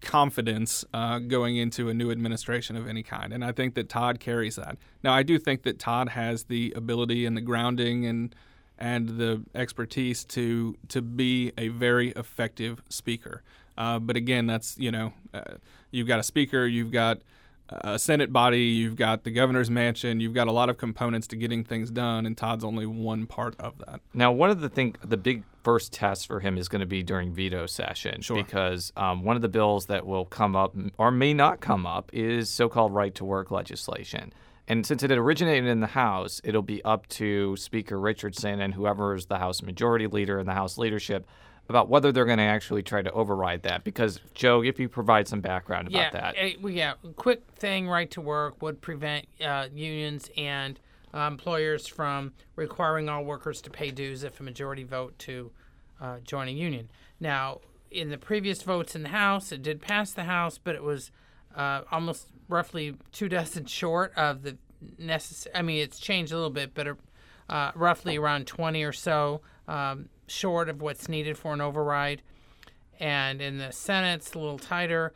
confidence 0.00 0.84
uh, 0.94 1.18
going 1.18 1.56
into 1.56 1.88
a 1.88 1.94
new 1.94 2.10
administration 2.10 2.76
of 2.76 2.88
any 2.88 3.02
kind. 3.02 3.32
And 3.32 3.44
I 3.44 3.52
think 3.52 3.74
that 3.74 3.88
Todd 3.88 4.20
carries 4.20 4.56
that. 4.56 4.78
Now, 5.02 5.12
I 5.12 5.22
do 5.22 5.38
think 5.38 5.62
that 5.62 5.78
Todd 5.78 6.10
has 6.10 6.44
the 6.44 6.72
ability 6.76 7.26
and 7.26 7.36
the 7.36 7.40
grounding 7.40 8.06
and 8.06 8.34
and 8.78 9.10
the 9.18 9.42
expertise 9.54 10.24
to 10.24 10.76
to 10.88 11.02
be 11.02 11.52
a 11.58 11.68
very 11.68 12.10
effective 12.10 12.82
speaker. 12.88 13.42
Uh, 13.76 13.98
but 13.98 14.16
again, 14.16 14.46
that's 14.46 14.78
you 14.78 14.90
know, 14.90 15.12
uh, 15.34 15.54
you've 15.90 16.08
got 16.08 16.18
a 16.18 16.22
speaker, 16.22 16.66
you've 16.66 16.92
got 16.92 17.18
a 17.70 17.98
Senate 17.98 18.32
body, 18.32 18.62
you've 18.62 18.96
got 18.96 19.24
the 19.24 19.30
governor's 19.30 19.70
mansion, 19.70 20.20
you've 20.20 20.34
got 20.34 20.48
a 20.48 20.52
lot 20.52 20.68
of 20.68 20.76
components 20.78 21.26
to 21.28 21.36
getting 21.36 21.64
things 21.64 21.90
done, 21.90 22.26
and 22.26 22.36
Todd's 22.36 22.64
only 22.64 22.86
one 22.86 23.26
part 23.26 23.54
of 23.58 23.78
that. 23.86 24.00
Now, 24.12 24.32
one 24.32 24.50
of 24.50 24.60
the 24.60 24.68
thing, 24.68 24.96
the 25.04 25.16
big 25.16 25.44
first 25.62 25.92
test 25.92 26.26
for 26.26 26.40
him 26.40 26.56
is 26.56 26.68
going 26.68 26.80
to 26.80 26.86
be 26.86 27.02
during 27.02 27.32
veto 27.32 27.66
session, 27.66 28.22
Sure. 28.22 28.36
because 28.36 28.92
um, 28.96 29.24
one 29.24 29.36
of 29.36 29.42
the 29.42 29.48
bills 29.48 29.86
that 29.86 30.06
will 30.06 30.24
come 30.24 30.56
up 30.56 30.74
or 30.98 31.10
may 31.10 31.34
not 31.34 31.60
come 31.60 31.86
up 31.86 32.10
is 32.12 32.48
so-called 32.48 32.94
right-to-work 32.94 33.50
legislation. 33.50 34.32
And 34.66 34.86
since 34.86 35.02
it 35.02 35.10
originated 35.10 35.68
in 35.68 35.80
the 35.80 35.88
House, 35.88 36.40
it'll 36.44 36.62
be 36.62 36.82
up 36.84 37.08
to 37.08 37.56
Speaker 37.56 37.98
Richardson 37.98 38.60
and 38.60 38.72
whoever 38.74 39.14
is 39.14 39.26
the 39.26 39.38
House 39.38 39.62
Majority 39.62 40.06
Leader 40.06 40.38
and 40.38 40.48
the 40.48 40.54
House 40.54 40.78
leadership 40.78 41.26
about 41.70 41.88
whether 41.88 42.10
they're 42.10 42.26
going 42.26 42.38
to 42.38 42.44
actually 42.44 42.82
try 42.82 43.00
to 43.00 43.12
override 43.12 43.62
that. 43.62 43.84
Because 43.84 44.20
Jo, 44.34 44.62
if 44.62 44.80
you 44.80 44.88
provide 44.88 45.28
some 45.28 45.40
background 45.40 45.86
about 45.86 45.98
yeah, 45.98 46.10
that, 46.10 46.34
eh, 46.36 46.54
yeah. 46.66 46.94
Quick 47.14 47.44
thing, 47.54 47.88
right 47.88 48.10
to 48.10 48.20
work 48.20 48.60
would 48.60 48.80
prevent 48.80 49.26
uh, 49.42 49.68
unions 49.72 50.28
and 50.36 50.80
uh, 51.14 51.20
employers 51.20 51.86
from 51.86 52.32
requiring 52.56 53.08
all 53.08 53.24
workers 53.24 53.60
to 53.62 53.70
pay 53.70 53.92
dues 53.92 54.24
if 54.24 54.40
a 54.40 54.42
majority 54.42 54.82
vote 54.82 55.16
to 55.20 55.52
uh, 56.00 56.18
join 56.24 56.48
a 56.48 56.52
union. 56.52 56.90
Now, 57.20 57.60
in 57.90 58.10
the 58.10 58.18
previous 58.18 58.62
votes 58.62 58.96
in 58.96 59.04
the 59.04 59.10
House, 59.10 59.52
it 59.52 59.62
did 59.62 59.80
pass 59.80 60.10
the 60.12 60.24
House, 60.24 60.58
but 60.58 60.74
it 60.74 60.82
was 60.82 61.12
uh, 61.54 61.82
almost 61.92 62.26
roughly 62.48 62.96
two 63.12 63.28
dozen 63.36 63.66
short 63.66 64.12
of 64.16 64.42
the 64.42 64.58
necessary. 64.98 65.54
I 65.54 65.62
mean, 65.62 65.78
it's 65.78 66.00
changed 66.00 66.32
a 66.32 66.34
little 66.34 66.50
bit, 66.50 66.74
but 66.74 66.96
uh, 67.48 67.70
roughly 67.76 68.16
around 68.16 68.48
20 68.48 68.82
or 68.82 68.92
so 68.92 69.40
um, 69.68 70.08
short 70.30 70.68
of 70.68 70.80
what's 70.80 71.08
needed 71.08 71.36
for 71.36 71.52
an 71.52 71.60
override. 71.60 72.22
And 72.98 73.40
in 73.40 73.58
the 73.58 73.72
Senate, 73.72 74.20
it's 74.20 74.34
a 74.34 74.38
little 74.38 74.58
tighter. 74.58 75.12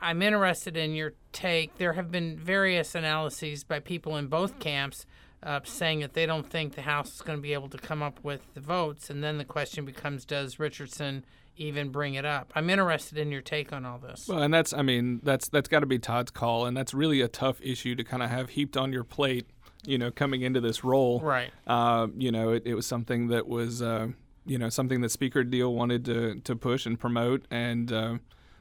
I'm 0.00 0.22
interested 0.22 0.76
in 0.76 0.94
your 0.94 1.14
take. 1.32 1.78
There 1.78 1.94
have 1.94 2.10
been 2.10 2.36
various 2.36 2.94
analyses 2.94 3.64
by 3.64 3.80
people 3.80 4.16
in 4.16 4.28
both 4.28 4.58
camps 4.58 5.06
uh, 5.42 5.60
saying 5.64 6.00
that 6.00 6.14
they 6.14 6.26
don't 6.26 6.48
think 6.48 6.74
the 6.74 6.82
House 6.82 7.14
is 7.14 7.22
going 7.22 7.38
to 7.38 7.42
be 7.42 7.52
able 7.52 7.68
to 7.68 7.78
come 7.78 8.02
up 8.02 8.20
with 8.22 8.42
the 8.54 8.60
votes. 8.60 9.10
And 9.10 9.22
then 9.22 9.38
the 9.38 9.44
question 9.44 9.84
becomes 9.84 10.24
does 10.24 10.58
Richardson 10.58 11.24
even 11.56 11.88
bring 11.88 12.14
it 12.14 12.24
up? 12.24 12.52
I'm 12.54 12.68
interested 12.70 13.18
in 13.18 13.30
your 13.30 13.42
take 13.42 13.72
on 13.72 13.84
all 13.84 13.98
this. 13.98 14.26
Well, 14.28 14.42
and 14.42 14.52
that's 14.52 14.72
I 14.72 14.82
mean 14.82 15.20
that's 15.22 15.48
that's 15.48 15.68
got 15.68 15.80
to 15.80 15.86
be 15.86 15.98
Todd's 15.98 16.30
call, 16.30 16.66
and 16.66 16.76
that's 16.76 16.94
really 16.94 17.20
a 17.20 17.28
tough 17.28 17.60
issue 17.62 17.94
to 17.94 18.04
kind 18.04 18.22
of 18.22 18.30
have 18.30 18.50
heaped 18.50 18.76
on 18.76 18.92
your 18.92 19.04
plate. 19.04 19.46
You 19.86 19.98
know, 19.98 20.10
coming 20.10 20.42
into 20.42 20.60
this 20.60 20.84
role, 20.84 21.20
Right. 21.20 21.50
Uh, 21.66 22.08
you 22.16 22.32
know, 22.32 22.50
it, 22.50 22.62
it 22.66 22.74
was 22.74 22.86
something 22.86 23.28
that 23.28 23.46
was 23.46 23.82
uh, 23.82 24.08
you 24.44 24.58
know 24.58 24.68
something 24.68 25.00
that 25.00 25.10
Speaker 25.10 25.44
Diehl 25.44 25.72
wanted 25.74 26.04
to 26.06 26.40
to 26.40 26.56
push 26.56 26.86
and 26.86 26.98
promote, 26.98 27.46
and 27.50 27.92
uh, 27.92 28.18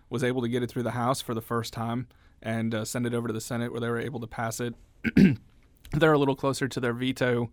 was 0.10 0.24
able 0.24 0.42
to 0.42 0.48
get 0.48 0.64
it 0.64 0.70
through 0.70 0.84
the 0.84 0.92
House 0.92 1.22
for 1.22 1.34
the 1.34 1.42
first 1.42 1.74
time 1.74 2.08
and 2.42 2.76
uh, 2.76 2.86
send 2.86 3.06
it 3.06 3.14
over 3.14 3.28
to 3.28 3.34
the 3.34 3.42
Senate 3.42 3.72
where 3.72 3.82
they 3.82 3.90
were 3.90 4.00
able 4.00 4.20
to 4.20 4.28
pass 4.28 4.60
it. 4.60 4.76
They're 5.92 6.14
a 6.14 6.18
little 6.18 6.36
closer 6.36 6.68
to 6.68 6.80
their 6.80 6.94
veto 6.94 7.50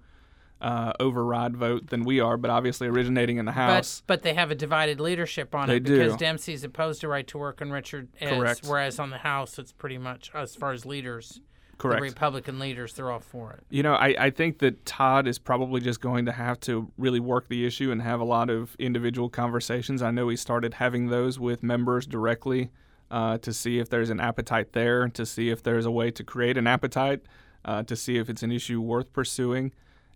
uh, 0.60 0.92
override 1.00 1.56
vote 1.56 1.88
than 1.88 2.04
we 2.04 2.20
are, 2.20 2.36
but 2.36 2.50
obviously 2.50 2.86
originating 2.86 3.38
in 3.38 3.46
the 3.46 3.52
House. 3.52 4.02
But 4.06 4.18
but 4.18 4.22
they 4.22 4.34
have 4.34 4.50
a 4.50 4.54
divided 4.54 5.00
leadership 5.00 5.54
on 5.54 5.68
They 5.68 5.76
it 5.76 5.84
because 5.84 6.12
do. 6.12 6.18
Dempsey's 6.18 6.62
opposed 6.62 7.00
to 7.00 7.08
right 7.08 7.26
to 7.28 7.38
work 7.38 7.60
and 7.60 7.72
Richard 7.72 8.08
is. 8.20 8.30
Correct. 8.30 8.66
Whereas 8.66 8.98
on 8.98 9.10
the 9.10 9.18
House, 9.18 9.58
it's 9.58 9.72
pretty 9.72 9.98
much 9.98 10.30
as 10.34 10.54
far 10.54 10.72
as 10.72 10.86
leaders, 10.86 11.40
Correct. 11.82 12.00
the 12.00 12.08
Republican 12.08 12.58
leaders, 12.58 12.94
they're 12.94 13.10
all 13.10 13.20
for 13.20 13.52
it. 13.52 13.64
You 13.68 13.82
know, 13.82 13.94
I, 13.94 14.14
I 14.18 14.30
think 14.30 14.58
that 14.58 14.86
Todd 14.86 15.26
is 15.26 15.38
probably 15.38 15.80
just 15.80 16.00
going 16.00 16.26
to 16.26 16.32
have 16.32 16.60
to 16.60 16.90
really 16.96 17.20
work 17.20 17.48
the 17.48 17.66
issue 17.66 17.90
and 17.90 18.00
have 18.02 18.20
a 18.20 18.24
lot 18.24 18.50
of 18.50 18.76
individual 18.78 19.28
conversations. 19.28 20.02
I 20.02 20.10
know 20.10 20.28
he 20.28 20.36
started 20.36 20.74
having 20.74 21.08
those 21.08 21.40
with 21.40 21.62
members 21.62 22.06
directly 22.06 22.70
uh, 23.10 23.38
to 23.38 23.52
see 23.52 23.78
if 23.78 23.90
there's 23.90 24.10
an 24.10 24.20
appetite 24.20 24.72
there, 24.72 25.08
to 25.08 25.26
see 25.26 25.50
if 25.50 25.62
there's 25.62 25.84
a 25.84 25.90
way 25.90 26.10
to 26.10 26.24
create 26.24 26.56
an 26.56 26.66
appetite, 26.66 27.20
uh, 27.64 27.82
to 27.82 27.96
see 27.96 28.16
if 28.16 28.30
it's 28.30 28.42
an 28.42 28.52
issue 28.52 28.80
worth 28.80 29.12
pursuing. 29.12 29.72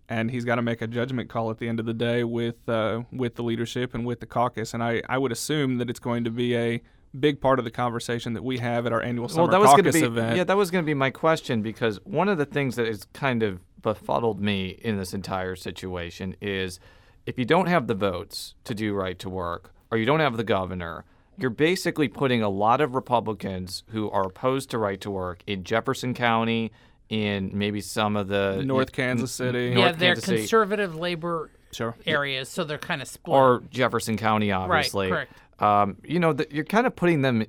And 0.08 0.30
he's 0.30 0.44
got 0.44 0.54
to 0.54 0.62
make 0.62 0.82
a 0.82 0.86
judgment 0.86 1.28
call 1.28 1.50
at 1.50 1.58
the 1.58 1.68
end 1.68 1.80
of 1.80 1.86
the 1.86 1.92
day 1.92 2.22
with 2.22 2.68
uh, 2.68 3.02
with 3.10 3.34
the 3.34 3.42
leadership 3.42 3.92
and 3.92 4.06
with 4.06 4.20
the 4.20 4.26
caucus. 4.26 4.72
And 4.72 4.82
I, 4.82 5.02
I 5.08 5.18
would 5.18 5.32
assume 5.32 5.78
that 5.78 5.90
it's 5.90 5.98
going 5.98 6.22
to 6.22 6.30
be 6.30 6.56
a 6.56 6.80
big 7.20 7.40
part 7.40 7.58
of 7.58 7.64
the 7.64 7.70
conversation 7.70 8.32
that 8.34 8.44
we 8.44 8.58
have 8.58 8.86
at 8.86 8.92
our 8.92 9.02
annual 9.02 9.28
summer 9.28 9.42
well, 9.44 9.50
that 9.52 9.60
was 9.60 9.70
going 9.70 9.84
to 9.84 9.90
caucus 9.90 10.00
be 10.00 10.06
event. 10.06 10.36
yeah, 10.36 10.44
that 10.44 10.56
was 10.56 10.70
going 10.70 10.84
to 10.84 10.86
be 10.86 10.94
my 10.94 11.10
question 11.10 11.62
because 11.62 11.98
one 12.04 12.28
of 12.28 12.38
the 12.38 12.44
things 12.46 12.76
that 12.76 12.86
has 12.86 13.04
kind 13.12 13.42
of 13.42 13.60
befuddled 13.82 14.40
me 14.40 14.78
in 14.82 14.96
this 14.96 15.14
entire 15.14 15.56
situation 15.56 16.34
is 16.40 16.80
if 17.26 17.38
you 17.38 17.44
don't 17.44 17.66
have 17.66 17.86
the 17.86 17.94
votes 17.94 18.54
to 18.64 18.74
do 18.74 18.94
right 18.94 19.18
to 19.18 19.28
work 19.28 19.72
or 19.90 19.98
you 19.98 20.04
don't 20.06 20.20
have 20.20 20.36
the 20.36 20.44
governor, 20.44 21.04
you're 21.38 21.50
basically 21.50 22.08
putting 22.08 22.42
a 22.42 22.48
lot 22.48 22.80
of 22.80 22.94
Republicans 22.94 23.84
who 23.88 24.10
are 24.10 24.26
opposed 24.26 24.70
to 24.70 24.78
right 24.78 25.00
to 25.00 25.10
work 25.10 25.42
in 25.46 25.62
Jefferson 25.64 26.14
County, 26.14 26.72
in 27.08 27.50
maybe 27.52 27.80
some 27.80 28.16
of 28.16 28.26
the 28.28 28.62
North 28.64 28.90
Kansas 28.92 29.30
City. 29.30 29.68
yeah, 29.68 29.74
North 29.74 29.98
they're 29.98 30.14
Kansas 30.14 30.24
City, 30.24 30.38
conservative 30.38 30.96
labor 30.96 31.50
Sure. 31.72 31.94
areas, 32.06 32.48
so 32.48 32.64
they're 32.64 32.78
kind 32.78 33.02
of 33.02 33.06
split. 33.08 33.36
or 33.36 33.62
Jefferson 33.70 34.16
County, 34.16 34.50
obviously. 34.50 35.08
correct. 35.08 35.32
Um, 35.58 35.96
you 36.04 36.18
know, 36.18 36.32
that 36.32 36.52
you're 36.52 36.64
kind 36.64 36.86
of 36.86 36.94
putting 36.96 37.22
them 37.22 37.44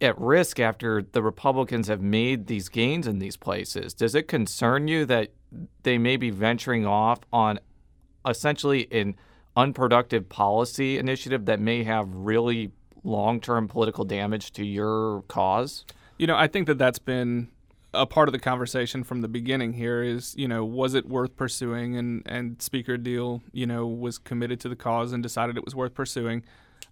at 0.00 0.18
risk 0.18 0.58
after 0.58 1.02
the 1.02 1.22
Republicans 1.22 1.88
have 1.88 2.00
made 2.00 2.46
these 2.46 2.68
gains 2.68 3.06
in 3.06 3.18
these 3.18 3.36
places. 3.36 3.92
Does 3.92 4.14
it 4.14 4.28
concern 4.28 4.88
you 4.88 5.04
that 5.06 5.32
they 5.82 5.98
may 5.98 6.16
be 6.16 6.30
venturing 6.30 6.86
off 6.86 7.20
on 7.32 7.60
essentially 8.26 8.88
an 8.90 9.16
unproductive 9.56 10.28
policy 10.28 10.96
initiative 10.98 11.44
that 11.46 11.60
may 11.60 11.84
have 11.84 12.08
really 12.14 12.70
long 13.04 13.40
term 13.40 13.68
political 13.68 14.04
damage 14.04 14.52
to 14.52 14.64
your 14.64 15.22
cause? 15.28 15.84
You 16.18 16.26
know, 16.26 16.36
I 16.36 16.46
think 16.46 16.66
that 16.66 16.78
that's 16.78 16.98
been 16.98 17.48
a 17.92 18.06
part 18.06 18.28
of 18.28 18.32
the 18.32 18.38
conversation 18.38 19.02
from 19.02 19.20
the 19.20 19.28
beginning 19.28 19.72
here 19.72 20.02
is, 20.02 20.34
you 20.36 20.46
know, 20.46 20.64
was 20.64 20.94
it 20.94 21.08
worth 21.08 21.36
pursuing? 21.36 21.96
And, 21.96 22.22
and 22.24 22.62
Speaker 22.62 22.96
Diehl, 22.96 23.42
you 23.52 23.66
know, 23.66 23.86
was 23.86 24.18
committed 24.18 24.60
to 24.60 24.68
the 24.68 24.76
cause 24.76 25.12
and 25.12 25.22
decided 25.22 25.56
it 25.56 25.64
was 25.64 25.74
worth 25.74 25.94
pursuing. 25.94 26.44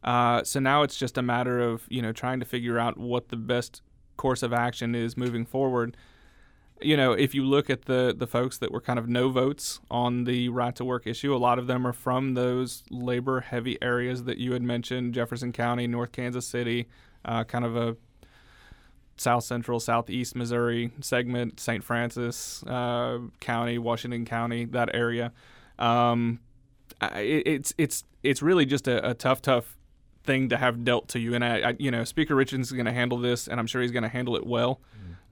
Uh, 0.02 0.42
so 0.44 0.61
now 0.61 0.82
it's 0.82 0.96
just 0.96 1.18
a 1.18 1.22
matter 1.22 1.61
of, 1.61 1.84
you 1.88 2.00
know, 2.00 2.12
trying 2.12 2.40
to 2.40 2.46
figure 2.46 2.78
out 2.78 2.98
what 2.98 3.28
the 3.28 3.37
best 3.37 3.82
course 4.16 4.42
of 4.42 4.52
action 4.52 4.94
is 4.94 5.16
moving 5.16 5.44
forward. 5.44 5.96
You 6.80 6.96
know, 6.96 7.12
if 7.12 7.34
you 7.34 7.44
look 7.44 7.70
at 7.70 7.87
the, 7.87 8.14
the 8.16 8.26
folks 8.26 8.58
that 8.58 8.70
were 8.70 8.80
kind 8.80 8.98
of 8.98 9.08
no 9.08 9.30
votes 9.30 9.80
on 9.90 10.24
the 10.24 10.48
right 10.48 10.74
to 10.76 10.84
work 10.84 11.06
issue, 11.06 11.34
a 11.34 11.38
lot 11.38 11.58
of 11.58 11.66
them 11.66 11.87
are 11.87 11.92
from 11.92 12.34
those 12.34 12.84
labor 12.90 13.40
heavy 13.40 13.76
areas 13.82 14.24
that 14.24 14.38
you 14.38 14.52
had 14.52 14.62
mentioned 14.62 15.14
Jefferson 15.14 15.52
County, 15.52 15.88
North 15.88 16.12
Kansas 16.12 16.46
City, 16.46 16.87
uh, 17.24 17.42
kind 17.42 17.64
of 17.64 17.76
a 17.76 17.96
South 19.16 19.44
Central, 19.44 19.80
Southeast 19.80 20.37
Missouri 20.37 20.92
segment, 21.00 21.61
St. 21.61 21.82
Francois 21.82 22.62
uh, 22.66 23.18
County, 23.40 23.78
Washington 23.78 24.24
County, 24.24 24.64
that 24.66 24.94
area. 24.94 25.32
Um, 25.78 26.40
I, 27.00 27.20
it's 27.20 27.74
it's 27.78 28.04
it's 28.22 28.42
really 28.42 28.66
just 28.66 28.88
a, 28.88 29.11
a, 29.11 29.14
tough, 29.14 29.40
tough 29.42 29.78
thing 30.29 30.51
to 30.51 30.59
have 30.59 30.85
dealt 30.85 31.09
to 31.09 31.19
you. 31.19 31.35
And 31.35 31.43
I, 31.43 31.71
I 31.71 31.77
you 31.79 31.91
know, 31.91 32.05
Speaker 32.05 32.37
Richards 32.37 32.69
is 32.69 32.73
going 32.73 32.87
to 32.87 32.93
handle 32.93 33.19
this, 33.19 33.49
and 33.49 33.59
I'm 33.59 33.67
sure 33.67 33.81
he's 33.83 33.91
going 33.91 34.05
to 34.05 34.09
handle 34.09 34.37
it 34.37 34.47
well. 34.47 34.81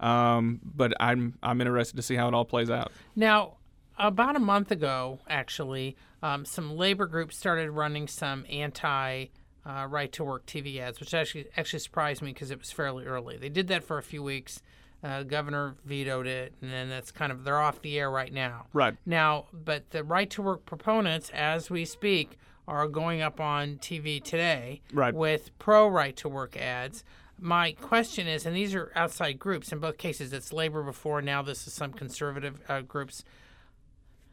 Mm. 0.01 0.05
Um, 0.05 0.61
but 0.65 0.93
I'm 0.99 1.35
I'm 1.43 1.61
interested 1.61 1.97
to 1.97 2.03
see 2.03 2.17
how 2.17 2.27
it 2.27 2.35
all 2.35 2.45
plays 2.45 2.71
out. 2.71 2.91
Now, 3.15 3.59
about 3.99 4.37
a 4.37 4.41
month 4.41 4.71
ago, 4.71 5.21
actually, 5.29 5.97
um, 6.23 6.45
some 6.45 6.77
labor 6.77 7.07
groups 7.07 7.37
started 7.37 7.71
running 7.71 8.09
some 8.09 8.47
anti 8.51 9.27
uh, 9.67 9.87
right 9.89 10.11
to 10.13 10.25
work 10.25 10.47
TV 10.47 10.79
ads, 10.81 10.99
which 10.99 11.13
actually 11.13 11.47
actually 11.57 11.81
surprised 11.81 12.23
me 12.23 12.33
because 12.33 12.51
it 12.51 12.59
was 12.59 12.73
fairly 12.73 13.05
early. 13.05 13.37
They 13.37 13.51
did 13.51 13.69
that 13.69 13.85
for 13.85 13.99
a 13.99 14.03
few 14.03 14.23
weeks. 14.23 14.63
Uh, 15.05 15.23
governor 15.23 15.77
vetoed 15.85 16.27
it, 16.27 16.55
and 16.63 16.73
then 16.73 16.89
that's 16.89 17.13
kind 17.13 17.31
of 17.31 17.45
they're 17.45 17.61
off 17.61 17.83
the 17.83 17.99
air 17.99 18.11
right 18.11 18.33
now. 18.33 18.67
Right 18.73 18.97
now, 19.05 19.47
but 19.53 19.91
the 19.91 20.03
right 20.03 20.31
to 20.31 20.43
work 20.43 20.65
proponents, 20.65 21.31
as 21.35 21.69
we 21.69 21.85
speak, 21.85 22.39
are 22.69 22.89
going 22.89 23.23
up 23.23 23.41
on 23.41 23.77
TV 23.77 24.23
today 24.23 24.81
right. 24.93 25.15
with 25.15 25.57
pro 25.59 25.87
right 25.89 26.17
to 26.17 26.29
work 26.29 26.57
ads. 26.57 27.05
My 27.39 27.73
question 27.73 28.27
is, 28.27 28.47
and 28.47 28.57
these 28.57 28.75
are 28.75 28.91
outside 28.95 29.39
groups 29.39 29.71
in 29.71 29.79
both 29.79 29.99
cases. 29.99 30.33
It's 30.33 30.53
labor 30.53 30.83
before 30.83 31.21
now. 31.21 31.43
This 31.43 31.67
is 31.67 31.75
some 31.75 31.93
conservative 31.93 32.61
uh, 32.69 32.81
groups. 32.81 33.25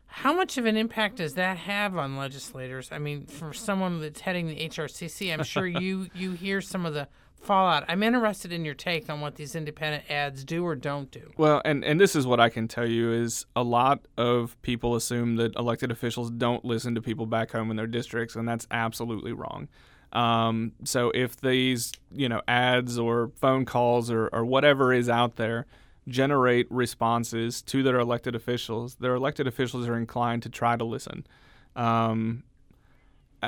How 0.05 0.33
much 0.33 0.57
of 0.57 0.65
an 0.65 0.77
impact 0.77 1.17
does 1.17 1.33
that 1.33 1.57
have 1.57 1.97
on 1.97 2.15
legislators? 2.15 2.89
I 2.91 2.99
mean, 2.99 3.25
for 3.25 3.51
someone 3.51 3.99
that's 3.99 4.21
heading 4.21 4.47
the 4.47 4.55
HRCC, 4.55 5.33
I'm 5.33 5.43
sure 5.43 5.67
you 5.67 6.07
you 6.13 6.31
hear 6.31 6.61
some 6.61 6.85
of 6.85 6.93
the 6.93 7.07
fallout. 7.43 7.83
I'm 7.87 8.03
interested 8.03 8.51
in 8.51 8.65
your 8.65 8.73
take 8.73 9.09
on 9.09 9.21
what 9.21 9.35
these 9.35 9.55
independent 9.55 10.09
ads 10.09 10.43
do 10.43 10.65
or 10.65 10.75
don't 10.75 11.11
do. 11.11 11.31
Well, 11.37 11.61
and 11.65 11.83
and 11.83 11.99
this 11.99 12.15
is 12.15 12.25
what 12.25 12.39
I 12.39 12.49
can 12.49 12.67
tell 12.67 12.87
you 12.87 13.11
is 13.11 13.45
a 13.55 13.63
lot 13.63 14.07
of 14.17 14.59
people 14.61 14.95
assume 14.95 15.35
that 15.37 15.55
elected 15.55 15.91
officials 15.91 16.31
don't 16.31 16.63
listen 16.65 16.95
to 16.95 17.01
people 17.01 17.25
back 17.25 17.51
home 17.51 17.69
in 17.69 17.77
their 17.77 17.87
districts, 17.87 18.35
and 18.35 18.47
that's 18.47 18.67
absolutely 18.71 19.33
wrong. 19.33 19.67
Um, 20.11 20.73
so 20.83 21.11
if 21.15 21.41
these 21.41 21.91
you 22.11 22.29
know 22.29 22.41
ads 22.47 22.97
or 22.97 23.31
phone 23.35 23.65
calls 23.65 24.11
or, 24.11 24.27
or 24.27 24.45
whatever 24.45 24.93
is 24.93 25.09
out 25.09 25.35
there 25.35 25.65
generate 26.07 26.69
responses 26.69 27.61
to 27.61 27.81
their 27.81 27.97
elected 27.99 28.35
officials, 28.35 28.95
their 28.95 29.15
elected 29.15 29.47
officials 29.47 29.87
are 29.87 29.97
inclined 29.97 30.43
to 30.43 30.49
try 30.49 30.75
to 30.75 30.83
listen. 30.83 31.25
Um, 31.75 32.43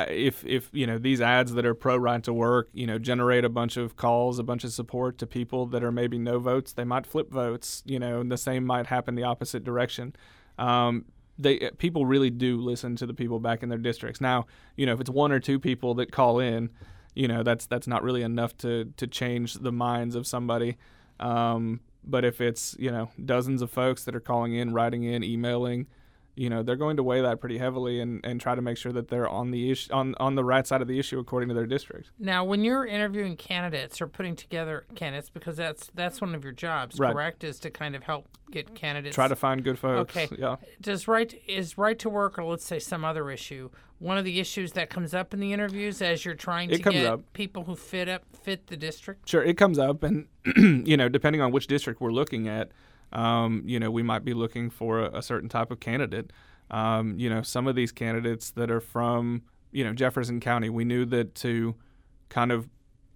if 0.10 0.45
if 0.45 0.69
you 0.73 0.86
know 0.86 0.97
these 0.97 1.21
ads 1.21 1.53
that 1.53 1.65
are 1.65 1.73
pro 1.73 1.95
right 1.95 2.23
to 2.23 2.34
work, 2.34 2.69
you 2.73 2.86
know, 2.86 2.99
generate 2.99 3.45
a 3.45 3.49
bunch 3.49 3.77
of 3.77 3.95
calls, 3.95 4.39
a 4.39 4.43
bunch 4.43 4.63
of 4.63 4.71
support 4.73 5.17
to 5.19 5.27
people 5.27 5.65
that 5.67 5.84
are 5.84 5.91
maybe 5.91 6.17
no 6.17 6.39
votes, 6.39 6.73
they 6.73 6.84
might 6.84 7.05
flip 7.05 7.31
votes. 7.31 7.84
You 7.86 7.99
know, 7.99 8.19
and 8.21 8.31
the 8.31 8.38
same 8.38 8.65
might 8.65 8.88
happen 8.88 9.15
the 9.15 9.23
opposite 9.23 9.63
direction. 9.63 10.15
Um, 10.58 11.05
they 11.38 11.69
people 11.77 12.05
really 12.05 12.29
do 12.29 12.58
listen 12.58 12.95
to 12.97 13.05
the 13.05 13.13
people 13.13 13.39
back 13.39 13.63
in 13.63 13.69
their 13.69 13.77
districts. 13.77 14.21
Now, 14.21 14.47
you 14.75 14.86
know, 14.86 14.93
if 14.93 15.01
it's 15.01 15.10
one 15.10 15.31
or 15.31 15.39
two 15.39 15.60
people 15.60 15.93
that 15.95 16.12
call 16.12 16.39
in, 16.39 16.69
you 17.13 17.27
know, 17.27 17.43
that's 17.43 17.65
that's 17.65 17.88
not 17.88 18.03
really 18.03 18.21
enough 18.21 18.58
to 18.60 18.93
to 18.97 19.08
change 19.08 19.55
the 19.55 19.71
minds 19.71 20.15
of 20.15 20.27
somebody. 20.27 20.77
Um, 21.19 21.79
but 22.03 22.23
if 22.23 22.41
it's 22.41 22.75
you 22.79 22.91
know 22.91 23.10
dozens 23.23 23.62
of 23.62 23.71
folks 23.71 24.03
that 24.05 24.15
are 24.15 24.19
calling 24.21 24.53
in, 24.53 24.73
writing 24.73 25.03
in, 25.03 25.23
emailing, 25.23 25.88
you 26.35 26.49
know 26.49 26.63
they're 26.63 26.75
going 26.75 26.97
to 26.97 27.03
weigh 27.03 27.21
that 27.21 27.39
pretty 27.39 27.57
heavily 27.57 27.99
and, 27.99 28.25
and 28.25 28.39
try 28.41 28.55
to 28.55 28.61
make 28.61 28.77
sure 28.77 28.91
that 28.91 29.07
they're 29.07 29.27
on 29.27 29.51
the 29.51 29.71
issue 29.71 29.93
on, 29.93 30.15
on 30.19 30.35
the 30.35 30.43
right 30.43 30.65
side 30.67 30.81
of 30.81 30.87
the 30.87 30.99
issue 30.99 31.19
according 31.19 31.49
to 31.49 31.55
their 31.55 31.65
district. 31.65 32.09
Now, 32.19 32.43
when 32.43 32.63
you're 32.63 32.85
interviewing 32.85 33.37
candidates 33.37 34.01
or 34.01 34.07
putting 34.07 34.35
together 34.35 34.85
candidates, 34.95 35.29
because 35.29 35.57
that's 35.57 35.89
that's 35.93 36.21
one 36.21 36.35
of 36.35 36.43
your 36.43 36.53
jobs, 36.53 36.99
right. 36.99 37.13
correct? 37.13 37.43
Is 37.43 37.59
to 37.59 37.69
kind 37.69 37.95
of 37.95 38.03
help 38.03 38.27
get 38.51 38.75
candidates. 38.75 39.15
Try 39.15 39.27
to 39.27 39.35
find 39.35 39.63
good 39.63 39.79
folks. 39.79 40.15
Okay. 40.15 40.35
Yeah. 40.37 40.57
Does 40.81 41.07
right 41.07 41.33
is 41.47 41.77
right 41.77 41.97
to 41.99 42.09
work, 42.09 42.37
or 42.37 42.43
let's 42.43 42.65
say 42.65 42.79
some 42.79 43.05
other 43.05 43.29
issue, 43.31 43.69
one 43.99 44.17
of 44.17 44.25
the 44.25 44.39
issues 44.39 44.73
that 44.73 44.89
comes 44.89 45.13
up 45.13 45.33
in 45.33 45.39
the 45.39 45.53
interviews 45.53 46.01
as 46.01 46.25
you're 46.25 46.35
trying 46.35 46.69
to 46.69 46.77
get 46.77 47.05
up. 47.05 47.33
people 47.33 47.63
who 47.63 47.75
fit 47.75 48.09
up 48.09 48.23
fit 48.33 48.67
the 48.67 48.77
district? 48.77 49.27
Sure, 49.29 49.43
it 49.43 49.57
comes 49.57 49.79
up, 49.79 50.03
and 50.03 50.27
you 50.55 50.97
know, 50.97 51.09
depending 51.09 51.41
on 51.41 51.51
which 51.51 51.67
district 51.67 52.01
we're 52.01 52.11
looking 52.11 52.47
at, 52.47 52.71
um, 53.13 53.63
you 53.65 53.79
know, 53.79 53.91
we 53.91 54.03
might 54.03 54.25
be 54.25 54.33
looking 54.33 54.69
for 54.69 54.99
a, 54.99 55.17
a 55.19 55.21
certain 55.21 55.49
type 55.49 55.71
of 55.71 55.79
candidate. 55.79 56.31
Um, 56.71 57.17
you 57.19 57.29
know, 57.29 57.41
some 57.41 57.67
of 57.67 57.75
these 57.75 57.91
candidates 57.91 58.51
that 58.51 58.71
are 58.71 58.81
from 58.81 59.43
you 59.71 59.83
know 59.83 59.93
Jefferson 59.93 60.39
County, 60.39 60.69
we 60.69 60.83
knew 60.85 61.05
that 61.05 61.35
to 61.35 61.75
kind 62.29 62.51
of 62.51 62.67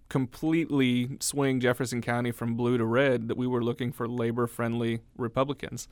completely 0.08 1.16
swing 1.20 1.60
Jefferson 1.60 2.02
County 2.02 2.32
from 2.32 2.54
blue 2.54 2.76
to 2.78 2.84
red, 2.84 3.28
that 3.28 3.36
we 3.36 3.46
were 3.46 3.62
looking 3.62 3.92
for 3.92 4.08
labor-friendly 4.08 5.00
Republicans. 5.16 5.88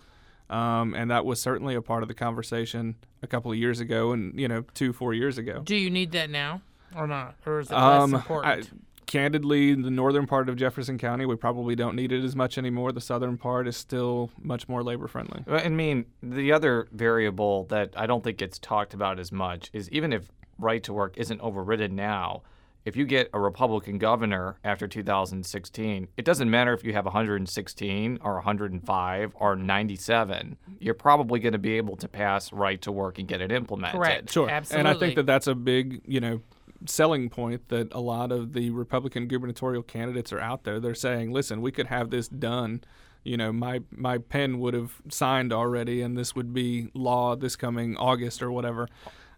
Um, 0.50 0.94
and 0.94 1.10
that 1.10 1.24
was 1.24 1.40
certainly 1.40 1.74
a 1.74 1.82
part 1.82 2.02
of 2.02 2.08
the 2.08 2.14
conversation 2.14 2.96
a 3.22 3.26
couple 3.26 3.52
of 3.52 3.58
years 3.58 3.80
ago, 3.80 4.12
and 4.12 4.38
you 4.38 4.48
know, 4.48 4.64
two, 4.74 4.92
four 4.92 5.14
years 5.14 5.38
ago. 5.38 5.60
Do 5.64 5.76
you 5.76 5.90
need 5.90 6.12
that 6.12 6.30
now, 6.30 6.62
or 6.96 7.06
not, 7.06 7.36
or 7.46 7.60
is 7.60 7.70
it 7.70 7.74
less 7.74 8.02
Um, 8.02 8.14
important? 8.14 8.66
I- 8.66 8.76
candidly, 9.08 9.74
the 9.74 9.90
northern 9.90 10.26
part 10.26 10.48
of 10.48 10.54
Jefferson 10.54 10.98
County, 10.98 11.26
we 11.26 11.34
probably 11.34 11.74
don't 11.74 11.96
need 11.96 12.12
it 12.12 12.22
as 12.22 12.36
much 12.36 12.58
anymore. 12.58 12.92
The 12.92 13.00
southern 13.00 13.36
part 13.36 13.66
is 13.66 13.76
still 13.76 14.30
much 14.40 14.68
more 14.68 14.84
labor 14.84 15.08
friendly. 15.08 15.42
Well, 15.46 15.60
I 15.64 15.68
mean, 15.68 16.04
the 16.22 16.52
other 16.52 16.86
variable 16.92 17.64
that 17.64 17.94
I 17.96 18.06
don't 18.06 18.22
think 18.22 18.38
gets 18.38 18.58
talked 18.60 18.94
about 18.94 19.18
as 19.18 19.32
much 19.32 19.70
is 19.72 19.90
even 19.90 20.12
if 20.12 20.30
right 20.58 20.82
to 20.84 20.92
work 20.92 21.16
isn't 21.16 21.40
overridden 21.40 21.96
now, 21.96 22.42
if 22.84 22.96
you 22.96 23.04
get 23.04 23.28
a 23.32 23.40
Republican 23.40 23.98
governor 23.98 24.58
after 24.62 24.86
2016, 24.86 26.08
it 26.16 26.24
doesn't 26.24 26.48
matter 26.48 26.72
if 26.72 26.84
you 26.84 26.92
have 26.92 27.04
116 27.04 28.18
or 28.22 28.34
105 28.34 29.32
or 29.34 29.56
97. 29.56 30.56
You're 30.78 30.94
probably 30.94 31.40
going 31.40 31.52
to 31.52 31.58
be 31.58 31.76
able 31.76 31.96
to 31.96 32.08
pass 32.08 32.52
right 32.52 32.80
to 32.82 32.92
work 32.92 33.18
and 33.18 33.26
get 33.26 33.40
it 33.40 33.52
implemented. 33.52 34.00
Correct. 34.00 34.30
Sure. 34.30 34.48
Absolutely. 34.48 34.78
And 34.78 34.96
I 34.96 34.98
think 34.98 35.16
that 35.16 35.26
that's 35.26 35.46
a 35.48 35.54
big, 35.54 36.02
you 36.06 36.20
know, 36.20 36.40
selling 36.86 37.28
point 37.30 37.68
that 37.68 37.92
a 37.92 38.00
lot 38.00 38.32
of 38.32 38.52
the 38.52 38.70
Republican 38.70 39.26
gubernatorial 39.26 39.82
candidates 39.82 40.32
are 40.32 40.40
out 40.40 40.64
there. 40.64 40.80
They're 40.80 40.94
saying, 40.94 41.32
"Listen, 41.32 41.60
we 41.60 41.72
could 41.72 41.86
have 41.88 42.10
this 42.10 42.28
done. 42.28 42.82
You 43.24 43.36
know, 43.36 43.52
my 43.52 43.80
my 43.90 44.18
pen 44.18 44.58
would 44.60 44.74
have 44.74 44.92
signed 45.10 45.52
already, 45.52 46.02
and 46.02 46.16
this 46.16 46.34
would 46.36 46.52
be 46.54 46.88
law 46.94 47.36
this 47.36 47.56
coming 47.56 47.96
August 47.96 48.42
or 48.42 48.50
whatever." 48.52 48.88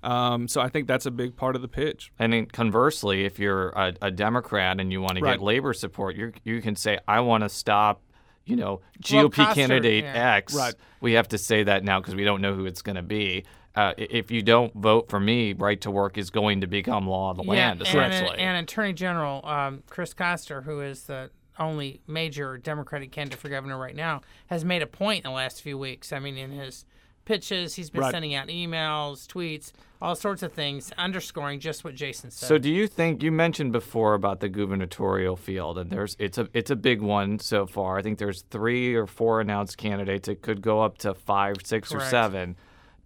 Um, 0.02 0.48
so 0.48 0.62
I 0.62 0.68
think 0.70 0.86
that's 0.86 1.04
a 1.04 1.10
big 1.10 1.36
part 1.36 1.56
of 1.56 1.60
the 1.62 1.68
pitch. 1.68 2.10
And 2.18 2.32
then 2.32 2.46
conversely, 2.46 3.24
if 3.26 3.38
you're 3.38 3.68
a, 3.70 3.92
a 4.00 4.10
Democrat 4.10 4.80
and 4.80 4.90
you 4.90 5.02
want 5.02 5.16
to 5.18 5.22
Right. 5.22 5.32
get 5.38 5.42
labor 5.42 5.74
support, 5.74 6.16
you 6.16 6.32
you 6.44 6.62
can 6.62 6.74
say, 6.76 6.98
I 7.06 7.20
want 7.20 7.42
to 7.42 7.48
stop, 7.50 8.00
you 8.44 8.56
know, 8.56 8.80
GOP 9.02 9.34
Koster, 9.34 9.54
candidate 9.54 10.04
yeah. 10.04 10.34
X. 10.36 10.54
Right. 10.54 10.74
We 11.00 11.12
have 11.12 11.28
to 11.28 11.38
say 11.38 11.62
that 11.64 11.84
now 11.84 12.00
because 12.00 12.14
we 12.14 12.24
don't 12.24 12.40
know 12.40 12.54
who 12.54 12.66
it's 12.66 12.82
going 12.82 12.96
to 12.96 13.02
be. 13.02 13.44
Uh, 13.76 13.94
if 13.96 14.30
you 14.30 14.42
don't 14.42 14.74
vote 14.74 15.08
for 15.08 15.20
me, 15.20 15.52
right 15.52 15.80
to 15.80 15.90
work 15.90 16.18
is 16.18 16.30
going 16.30 16.60
to 16.62 16.66
become 16.66 17.06
law 17.06 17.30
of 17.30 17.36
the 17.36 17.44
land, 17.44 17.80
and, 17.80 17.88
essentially. 17.88 18.38
and 18.38 18.58
Attorney 18.64 18.92
General 18.92 19.46
um, 19.46 19.82
Chris 19.88 20.12
Koster, 20.12 20.62
who 20.62 20.80
is 20.80 21.04
the 21.04 21.30
only 21.58 22.00
major 22.06 22.58
Democratic 22.58 23.12
candidate 23.12 23.38
for 23.38 23.48
governor 23.48 23.78
right 23.78 23.94
now, 23.94 24.22
has 24.48 24.64
made 24.64 24.82
a 24.82 24.86
point 24.86 25.24
in 25.24 25.30
the 25.30 25.34
last 25.34 25.62
few 25.62 25.78
weeks. 25.78 26.12
I 26.12 26.18
mean, 26.18 26.36
in 26.36 26.50
his 26.50 26.84
pitches, 27.30 27.74
he's 27.76 27.90
been 27.90 28.00
Right. 28.00 28.10
sending 28.10 28.34
out 28.34 28.48
emails, 28.48 29.26
tweets, 29.28 29.70
all 30.02 30.16
sorts 30.16 30.42
of 30.42 30.52
things, 30.52 30.92
underscoring 30.98 31.60
just 31.60 31.84
what 31.84 31.94
Jason 31.94 32.30
said. 32.32 32.48
So 32.48 32.58
do 32.58 32.68
you 32.68 32.88
think 32.88 33.22
you 33.22 33.30
mentioned 33.30 33.70
before 33.70 34.14
about 34.14 34.40
the 34.40 34.48
gubernatorial 34.48 35.36
field 35.36 35.78
and 35.78 35.90
there's 35.90 36.16
it's 36.18 36.38
a 36.38 36.48
it's 36.52 36.70
a 36.70 36.76
big 36.76 37.00
one 37.00 37.38
so 37.38 37.66
far. 37.66 37.98
I 37.98 38.02
think 38.02 38.18
there's 38.18 38.42
3 38.50 38.94
or 38.96 39.06
4 39.06 39.40
announced 39.40 39.78
candidates. 39.78 40.26
It 40.28 40.42
could 40.42 40.60
go 40.60 40.82
up 40.82 40.98
to 40.98 41.14
5, 41.14 41.58
6 41.62 41.94
or 41.94 42.00
7. 42.00 42.56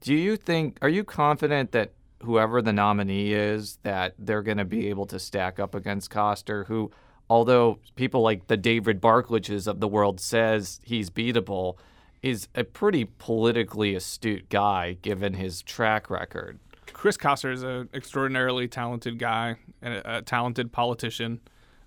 Do 0.00 0.14
you 0.14 0.36
think 0.36 0.78
are 0.80 0.88
you 0.88 1.04
confident 1.04 1.72
that 1.72 1.92
whoever 2.22 2.62
the 2.62 2.72
nominee 2.72 3.34
is 3.34 3.78
that 3.82 4.14
they're 4.18 4.42
going 4.42 4.56
to 4.56 4.64
be 4.64 4.88
able 4.88 5.04
to 5.06 5.18
stack 5.18 5.60
up 5.60 5.74
against 5.74 6.08
Koster 6.08 6.64
who 6.64 6.90
although 7.28 7.78
people 7.96 8.22
like 8.22 8.46
the 8.46 8.56
David 8.56 9.02
Barklages 9.02 9.66
of 9.66 9.80
the 9.80 9.88
world 9.88 10.20
says 10.20 10.80
he's 10.82 11.10
beatable, 11.10 11.76
is 12.24 12.48
a 12.54 12.64
pretty 12.64 13.04
politically 13.04 13.94
astute 13.94 14.48
guy 14.48 14.96
given 15.02 15.34
his 15.34 15.60
track 15.60 16.08
record. 16.08 16.58
Chris 16.94 17.18
Koster 17.18 17.52
is 17.52 17.62
an 17.62 17.90
extraordinarily 17.92 18.66
talented 18.66 19.18
guy 19.18 19.56
and 19.82 19.92
a, 19.92 20.16
a 20.16 20.22
talented 20.22 20.72
politician. 20.72 21.38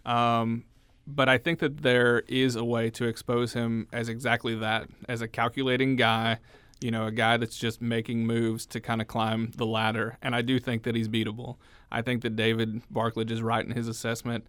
Um, 0.06 0.66
but 1.08 1.28
I 1.28 1.40
think 1.40 1.58
that 1.58 1.82
there 1.82 2.20
is 2.28 2.56
a 2.56 2.64
way 2.64 2.92
to 2.92 3.06
expose 3.06 3.54
him 3.54 3.88
as 3.92 4.10
exactly 4.10 4.54
that, 4.54 4.88
as 5.10 5.22
a 5.22 5.28
calculating 5.28 5.96
guy, 5.96 6.38
you 6.82 6.92
know, 6.92 7.08
a 7.08 7.12
guy 7.12 7.38
that's 7.38 7.58
just 7.58 7.82
making 7.82 8.28
moves 8.28 8.68
to 8.68 8.80
kind 8.80 9.02
of 9.02 9.08
climb 9.08 9.54
the 9.56 9.66
ladder. 9.66 10.20
And 10.22 10.36
I 10.36 10.44
do 10.44 10.60
think 10.60 10.84
that 10.84 10.94
he's 10.94 11.10
beatable. 11.10 11.56
I 11.92 12.04
think 12.04 12.22
that 12.22 12.36
David 12.36 12.84
Barklage 12.92 13.32
is 13.32 13.42
right 13.42 13.66
in 13.66 13.72
his 13.72 13.88
assessment. 13.88 14.46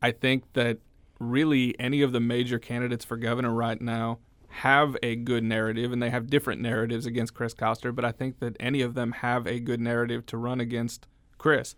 I 0.00 0.12
think 0.12 0.44
that 0.52 0.78
really 1.18 1.74
any 1.80 2.02
of 2.02 2.12
the 2.12 2.20
major 2.20 2.60
candidates 2.60 3.04
for 3.04 3.16
governor 3.16 3.52
right 3.52 3.80
now 3.80 4.20
have 4.58 4.96
a 5.02 5.16
good 5.16 5.42
narrative, 5.42 5.92
and 5.92 6.00
they 6.00 6.10
have 6.10 6.30
different 6.30 6.60
narratives 6.60 7.06
against 7.06 7.34
Chris 7.34 7.54
Koster, 7.54 7.90
but 7.90 8.04
I 8.04 8.12
think 8.12 8.38
that 8.38 8.56
any 8.60 8.82
of 8.82 8.94
them 8.94 9.10
have 9.12 9.48
a 9.48 9.58
good 9.58 9.80
narrative 9.80 10.24
to 10.26 10.36
run 10.36 10.60
against 10.60 11.08
Chris. 11.38 11.74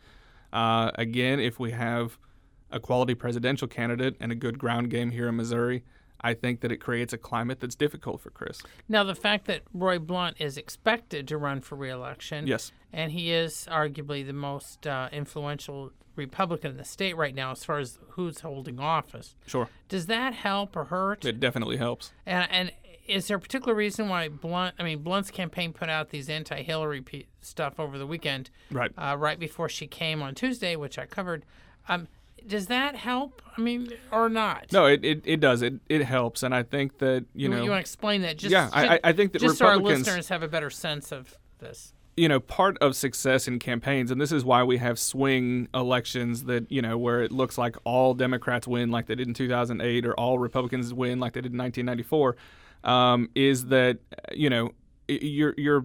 Uh, 0.53 0.91
again, 0.97 1.41
if 1.41 1.59
we 1.59 1.71
have 1.71 2.19
a 2.71 2.79
quality 2.79 3.15
presidential 3.15 3.67
candidate 3.67 4.17
and 4.21 4.31
a 4.31 4.35
good 4.35 4.59
ground 4.59 4.91
game 4.91 5.11
here 5.11 5.29
in 5.29 5.37
Missouri, 5.37 5.85
I 6.21 6.35
think 6.35 6.61
that 6.61 6.73
it 6.73 6.79
creates 6.79 7.13
a 7.13 7.19
climate 7.19 7.61
that's 7.61 7.75
difficult 7.75 8.21
for 8.21 8.31
Chris. 8.31 8.63
Now, 8.89 9.05
the 9.05 9.15
fact 9.15 9.47
that 9.47 9.63
Roy 9.73 9.99
Blunt 9.99 10.37
is 10.41 10.57
expected 10.57 11.29
to 11.29 11.37
run 11.39 11.61
for 11.61 11.77
reelection, 11.77 12.47
Yes. 12.47 12.73
and 12.93 13.13
he 13.13 13.33
is 13.33 13.69
arguably 13.71 14.27
the 14.27 14.33
most 14.33 14.87
uh, 14.87 15.09
influential 15.13 15.93
Republican 16.17 16.71
in 16.73 16.77
the 16.79 16.85
state 16.85 17.17
right 17.17 17.35
now 17.35 17.51
as 17.53 17.63
far 17.65 17.79
as 17.79 17.99
who's 18.11 18.41
holding 18.41 18.81
office. 18.81 19.35
Sure. 19.47 19.69
Does 19.89 20.07
that 20.07 20.33
help 20.33 20.75
or 20.75 20.85
hurt? 20.85 21.25
It 21.27 21.39
definitely 21.41 21.77
helps. 21.77 22.13
And, 22.25 22.49
and 22.51 22.73
is 23.07 23.29
there 23.29 23.37
a 23.37 23.41
particular 23.41 23.75
reason 23.75 24.09
why 24.09 24.29
Blunt? 24.29 24.75
I 24.79 24.83
mean, 24.83 25.01
Blunt's 25.03 25.31
campaign 25.31 25.73
put 25.75 25.91
out 25.91 26.09
these 26.09 26.31
anti-Hillary 26.31 27.03
pe- 27.03 27.25
stuff 27.43 27.79
over 27.79 27.99
the 27.99 28.07
weekend, 28.07 28.51
Right. 28.71 28.91
uh, 28.97 29.17
right 29.19 29.39
before 29.39 29.69
she 29.69 29.87
came 29.87 30.23
on 30.23 30.35
Tuesday, 30.35 30.75
which 30.75 30.99
I 30.99 31.05
covered. 31.05 31.45
Um, 31.89 32.09
does 32.47 32.67
that 32.67 32.97
help? 32.97 33.43
I 33.57 33.61
mean, 33.61 33.89
or 34.13 34.29
not? 34.29 34.73
No, 34.73 34.87
it, 34.87 35.05
it, 35.05 35.23
it 35.25 35.41
does. 35.41 35.63
It 35.63 35.75
it 35.89 36.03
helps, 36.03 36.43
and 36.43 36.55
I 36.55 36.63
think 36.63 36.99
that 36.99 37.25
you 37.35 37.49
know 37.49 37.63
you 37.63 37.71
want 37.71 37.79
to 37.79 37.81
explain 37.81 38.23
that? 38.23 38.37
Just, 38.39 38.51
Yeah, 38.53 38.69
I- 38.73 38.97
I- 38.97 39.01
I 39.05 39.13
think 39.13 39.33
that 39.33 39.41
just 39.41 39.59
so 39.59 39.67
our 39.67 39.77
listeners 39.79 40.29
have 40.29 40.43
a 40.43 40.49
better 40.49 40.71
sense 40.71 41.13
of 41.13 41.37
this. 41.59 41.93
you 42.19 42.29
know, 42.29 42.41
part 42.41 42.79
of 42.79 42.95
success 42.97 43.47
in 43.49 43.59
campaigns, 43.59 44.11
and 44.11 44.21
this 44.21 44.33
is 44.33 44.45
why 44.45 44.63
we 44.63 44.79
have 44.79 44.99
swing 44.99 45.69
elections 45.75 46.45
that, 46.45 46.71
you 46.73 46.81
know, 46.81 46.97
where 46.97 47.23
it 47.23 47.31
looks 47.31 47.59
like 47.59 47.77
all 47.85 48.15
Democrats 48.15 48.67
win 48.67 48.91
like 48.91 49.07
they 49.07 49.15
did 49.15 49.27
in 49.29 49.35
2008 49.35 50.07
or 50.07 50.15
all 50.15 50.39
Republicans 50.39 50.95
win 50.95 51.19
like 51.21 51.35
they 51.35 51.41
did 51.43 51.53
in 51.53 51.59
1994, 51.59 52.37
um, 52.85 53.29
is 53.35 53.67
that, 53.67 53.99
you 54.33 54.49
know, 54.49 54.71
you're, 55.09 55.55
you're 55.59 55.85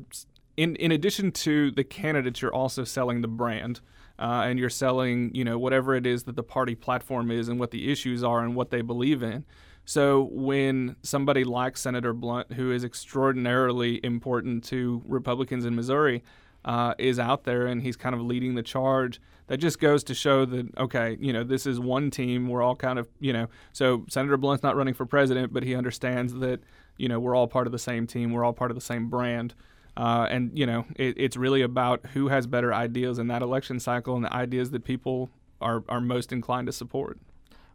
in, 0.58 0.76
in 0.78 0.92
addition 0.94 1.32
to 1.34 1.72
the 1.72 1.84
candidates, 1.84 2.42
you're 2.42 2.54
also 2.54 2.84
selling 2.86 3.22
the 3.22 3.28
brand. 3.28 3.82
Uh, 4.22 4.44
and 4.46 4.60
you're 4.60 4.70
selling, 4.70 5.34
you 5.34 5.44
know, 5.44 5.58
whatever 5.58 5.96
it 5.96 6.06
is 6.06 6.26
that 6.26 6.36
the 6.36 6.44
party 6.44 6.76
platform 6.76 7.32
is 7.32 7.50
and 7.50 7.60
what 7.60 7.72
the 7.72 7.92
issues 7.92 8.24
are 8.24 8.44
and 8.44 8.56
what 8.56 8.70
they 8.70 8.82
believe 8.82 9.24
in. 9.24 9.44
So 9.84 10.30
when 10.32 10.96
somebody 11.02 11.44
like 11.44 11.76
Senator 11.76 12.14
Blunt, 12.14 12.54
who 12.54 12.72
is 12.72 12.84
extraordinarily 12.84 14.00
important 14.04 14.64
to 14.66 15.02
Republicans 15.08 15.66
in 15.66 15.76
Missouri, 15.76 16.24
uh, 16.64 16.94
is 17.00 17.18
out 17.18 17.46
there 17.46 17.66
and 17.66 17.82
he's 17.82 17.98
kind 17.98 18.14
of 18.14 18.22
leading 18.22 18.54
the 18.54 18.62
charge, 18.62 19.20
that 19.48 19.58
just 19.58 19.80
goes 19.80 20.04
to 20.04 20.14
show 20.14 20.46
that 20.46 20.78
okay, 20.78 21.18
you 21.20 21.34
know, 21.34 21.44
this 21.44 21.66
is 21.66 21.80
one 21.80 22.12
team. 22.12 22.48
We're 22.48 22.62
all 22.62 22.76
kind 22.76 23.00
of, 23.00 23.10
you 23.20 23.34
know, 23.34 23.48
so 23.74 24.06
Senator 24.08 24.38
Blunt's 24.38 24.62
not 24.62 24.76
running 24.76 24.94
for 24.94 25.08
president, 25.08 25.52
but 25.52 25.64
he 25.64 25.74
understands 25.74 26.36
that, 26.36 26.62
you 26.98 27.10
know, 27.10 27.20
we're 27.20 27.36
all 27.36 27.48
part 27.48 27.66
of 27.66 27.74
the 27.74 27.80
same 27.80 28.06
team. 28.06 28.32
We're 28.32 28.46
all 28.46 28.54
part 28.54 28.70
of 28.70 28.76
the 28.76 28.82
same 28.82 29.10
brand. 29.10 29.56
Uh, 29.98 30.28
and 30.30 30.58
you 30.58 30.66
know, 30.66 30.86
it, 30.96 31.16
it's 31.18 31.36
really 31.38 31.62
about 31.62 32.06
who 32.14 32.30
has 32.30 32.48
better 32.48 32.74
ideas 32.74 33.20
in 33.20 33.28
that 33.28 33.42
election 33.42 33.80
cycle 33.80 34.16
and 34.16 34.26
the 34.26 34.34
ideas 34.34 34.72
that 34.72 34.84
people 34.84 35.30
are, 35.60 35.84
are 35.90 36.02
most 36.02 36.32
inclined 36.32 36.68
to 36.68 36.72
support. 36.72 37.20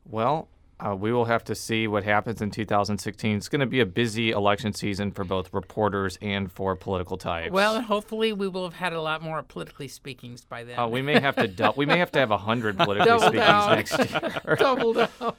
Well, 0.05 0.49
uh, 0.79 0.95
we 0.95 1.11
will 1.11 1.25
have 1.25 1.43
to 1.45 1.55
see 1.55 1.87
what 1.89 2.05
happens 2.05 2.43
in 2.43 2.51
2016. 2.51 3.37
It's 3.37 3.49
going 3.49 3.61
to 3.61 3.67
be 3.67 3.81
a 3.81 3.87
busy 3.87 4.31
election 4.31 4.75
season 4.75 5.11
for 5.11 5.25
both 5.25 5.53
reporters 5.55 6.19
and 6.21 6.53
for 6.53 6.77
political 6.77 7.17
types. 7.17 7.51
Well, 7.51 7.81
hopefully 7.81 8.33
we 8.35 8.47
will 8.49 8.65
have 8.65 8.75
had 8.75 8.93
a 8.93 9.01
lot 9.01 9.23
more 9.23 9.43
politically 9.43 9.89
speakings 9.89 10.45
by 10.45 10.65
then. 10.65 10.79
Uh, 10.79 10.87
we 10.87 11.01
may 11.01 11.19
have 11.19 11.37
to 11.37 11.49
dou- 11.49 11.73
we 11.77 11.87
may 11.87 11.99
have 11.99 12.13
to 12.13 12.19
have 12.19 12.29
hundred 12.31 12.77
politically 12.77 13.07
Double 13.11 13.27
speakings 13.29 13.47
down. 13.47 13.77
next 13.77 13.99
year. 14.47 14.57
Double 14.59 14.93
down. 14.93 15.35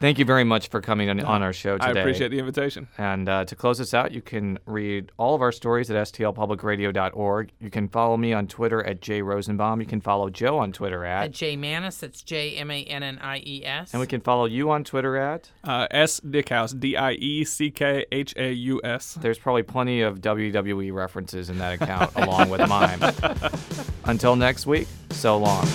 Thank 0.00 0.18
you 0.18 0.24
very 0.24 0.44
much 0.44 0.68
for 0.68 0.80
coming 0.80 1.08
on, 1.08 1.20
on 1.20 1.42
our 1.42 1.52
show 1.52 1.78
today. 1.78 1.98
I 1.98 2.02
appreciate 2.02 2.28
the 2.28 2.38
invitation. 2.38 2.88
And 2.98 3.28
uh, 3.28 3.44
to 3.46 3.56
close 3.56 3.80
us 3.80 3.94
out, 3.94 4.12
you 4.12 4.20
can 4.20 4.58
read 4.66 5.12
all 5.16 5.34
of 5.34 5.40
our 5.40 5.52
stories 5.52 5.90
at 5.90 5.96
stlpublicradio.org. 6.06 7.52
You 7.60 7.70
can 7.70 7.88
follow 7.88 8.16
me 8.16 8.32
on 8.32 8.46
Twitter 8.46 8.84
at 8.84 9.00
jrosenbaum. 9.00 9.80
You 9.80 9.86
can 9.86 10.00
follow 10.00 10.30
Jo 10.30 10.58
on 10.58 10.72
Twitter 10.72 11.04
At 11.04 11.24
at, 11.24 11.30
J 11.32 11.56
Mannies, 11.56 11.98
that's 11.98 12.22
J 12.22 12.56
M 12.56 12.70
A 12.70 12.84
N 12.84 13.02
N 13.02 13.18
I 13.20 13.38
E 13.46 13.62
S. 13.64 13.92
and 13.92 14.00
we 14.00 14.06
can 14.06 14.20
follow 14.20 14.44
you 14.46 14.70
on 14.70 14.84
Twitter 14.84 15.16
at. 15.16 15.50
Uh, 15.62 15.86
S 15.90 16.20
Dieckhaus, 16.20 16.78
D 16.78 16.96
I 16.96 17.12
E 17.12 17.44
C 17.44 17.70
K 17.70 18.04
H 18.12 18.34
A 18.36 18.52
U 18.52 18.80
S. 18.84 19.14
There's 19.14 19.38
probably 19.38 19.62
plenty 19.62 20.00
of 20.02 20.20
WWE 20.20 20.92
references 20.92 21.50
in 21.50 21.58
that 21.58 21.80
account 21.80 22.14
along 22.16 22.50
with 22.50 22.66
mine. 22.68 23.00
Until 24.04 24.36
next 24.36 24.66
week, 24.66 24.88
so 25.10 25.38
long. 25.38 25.66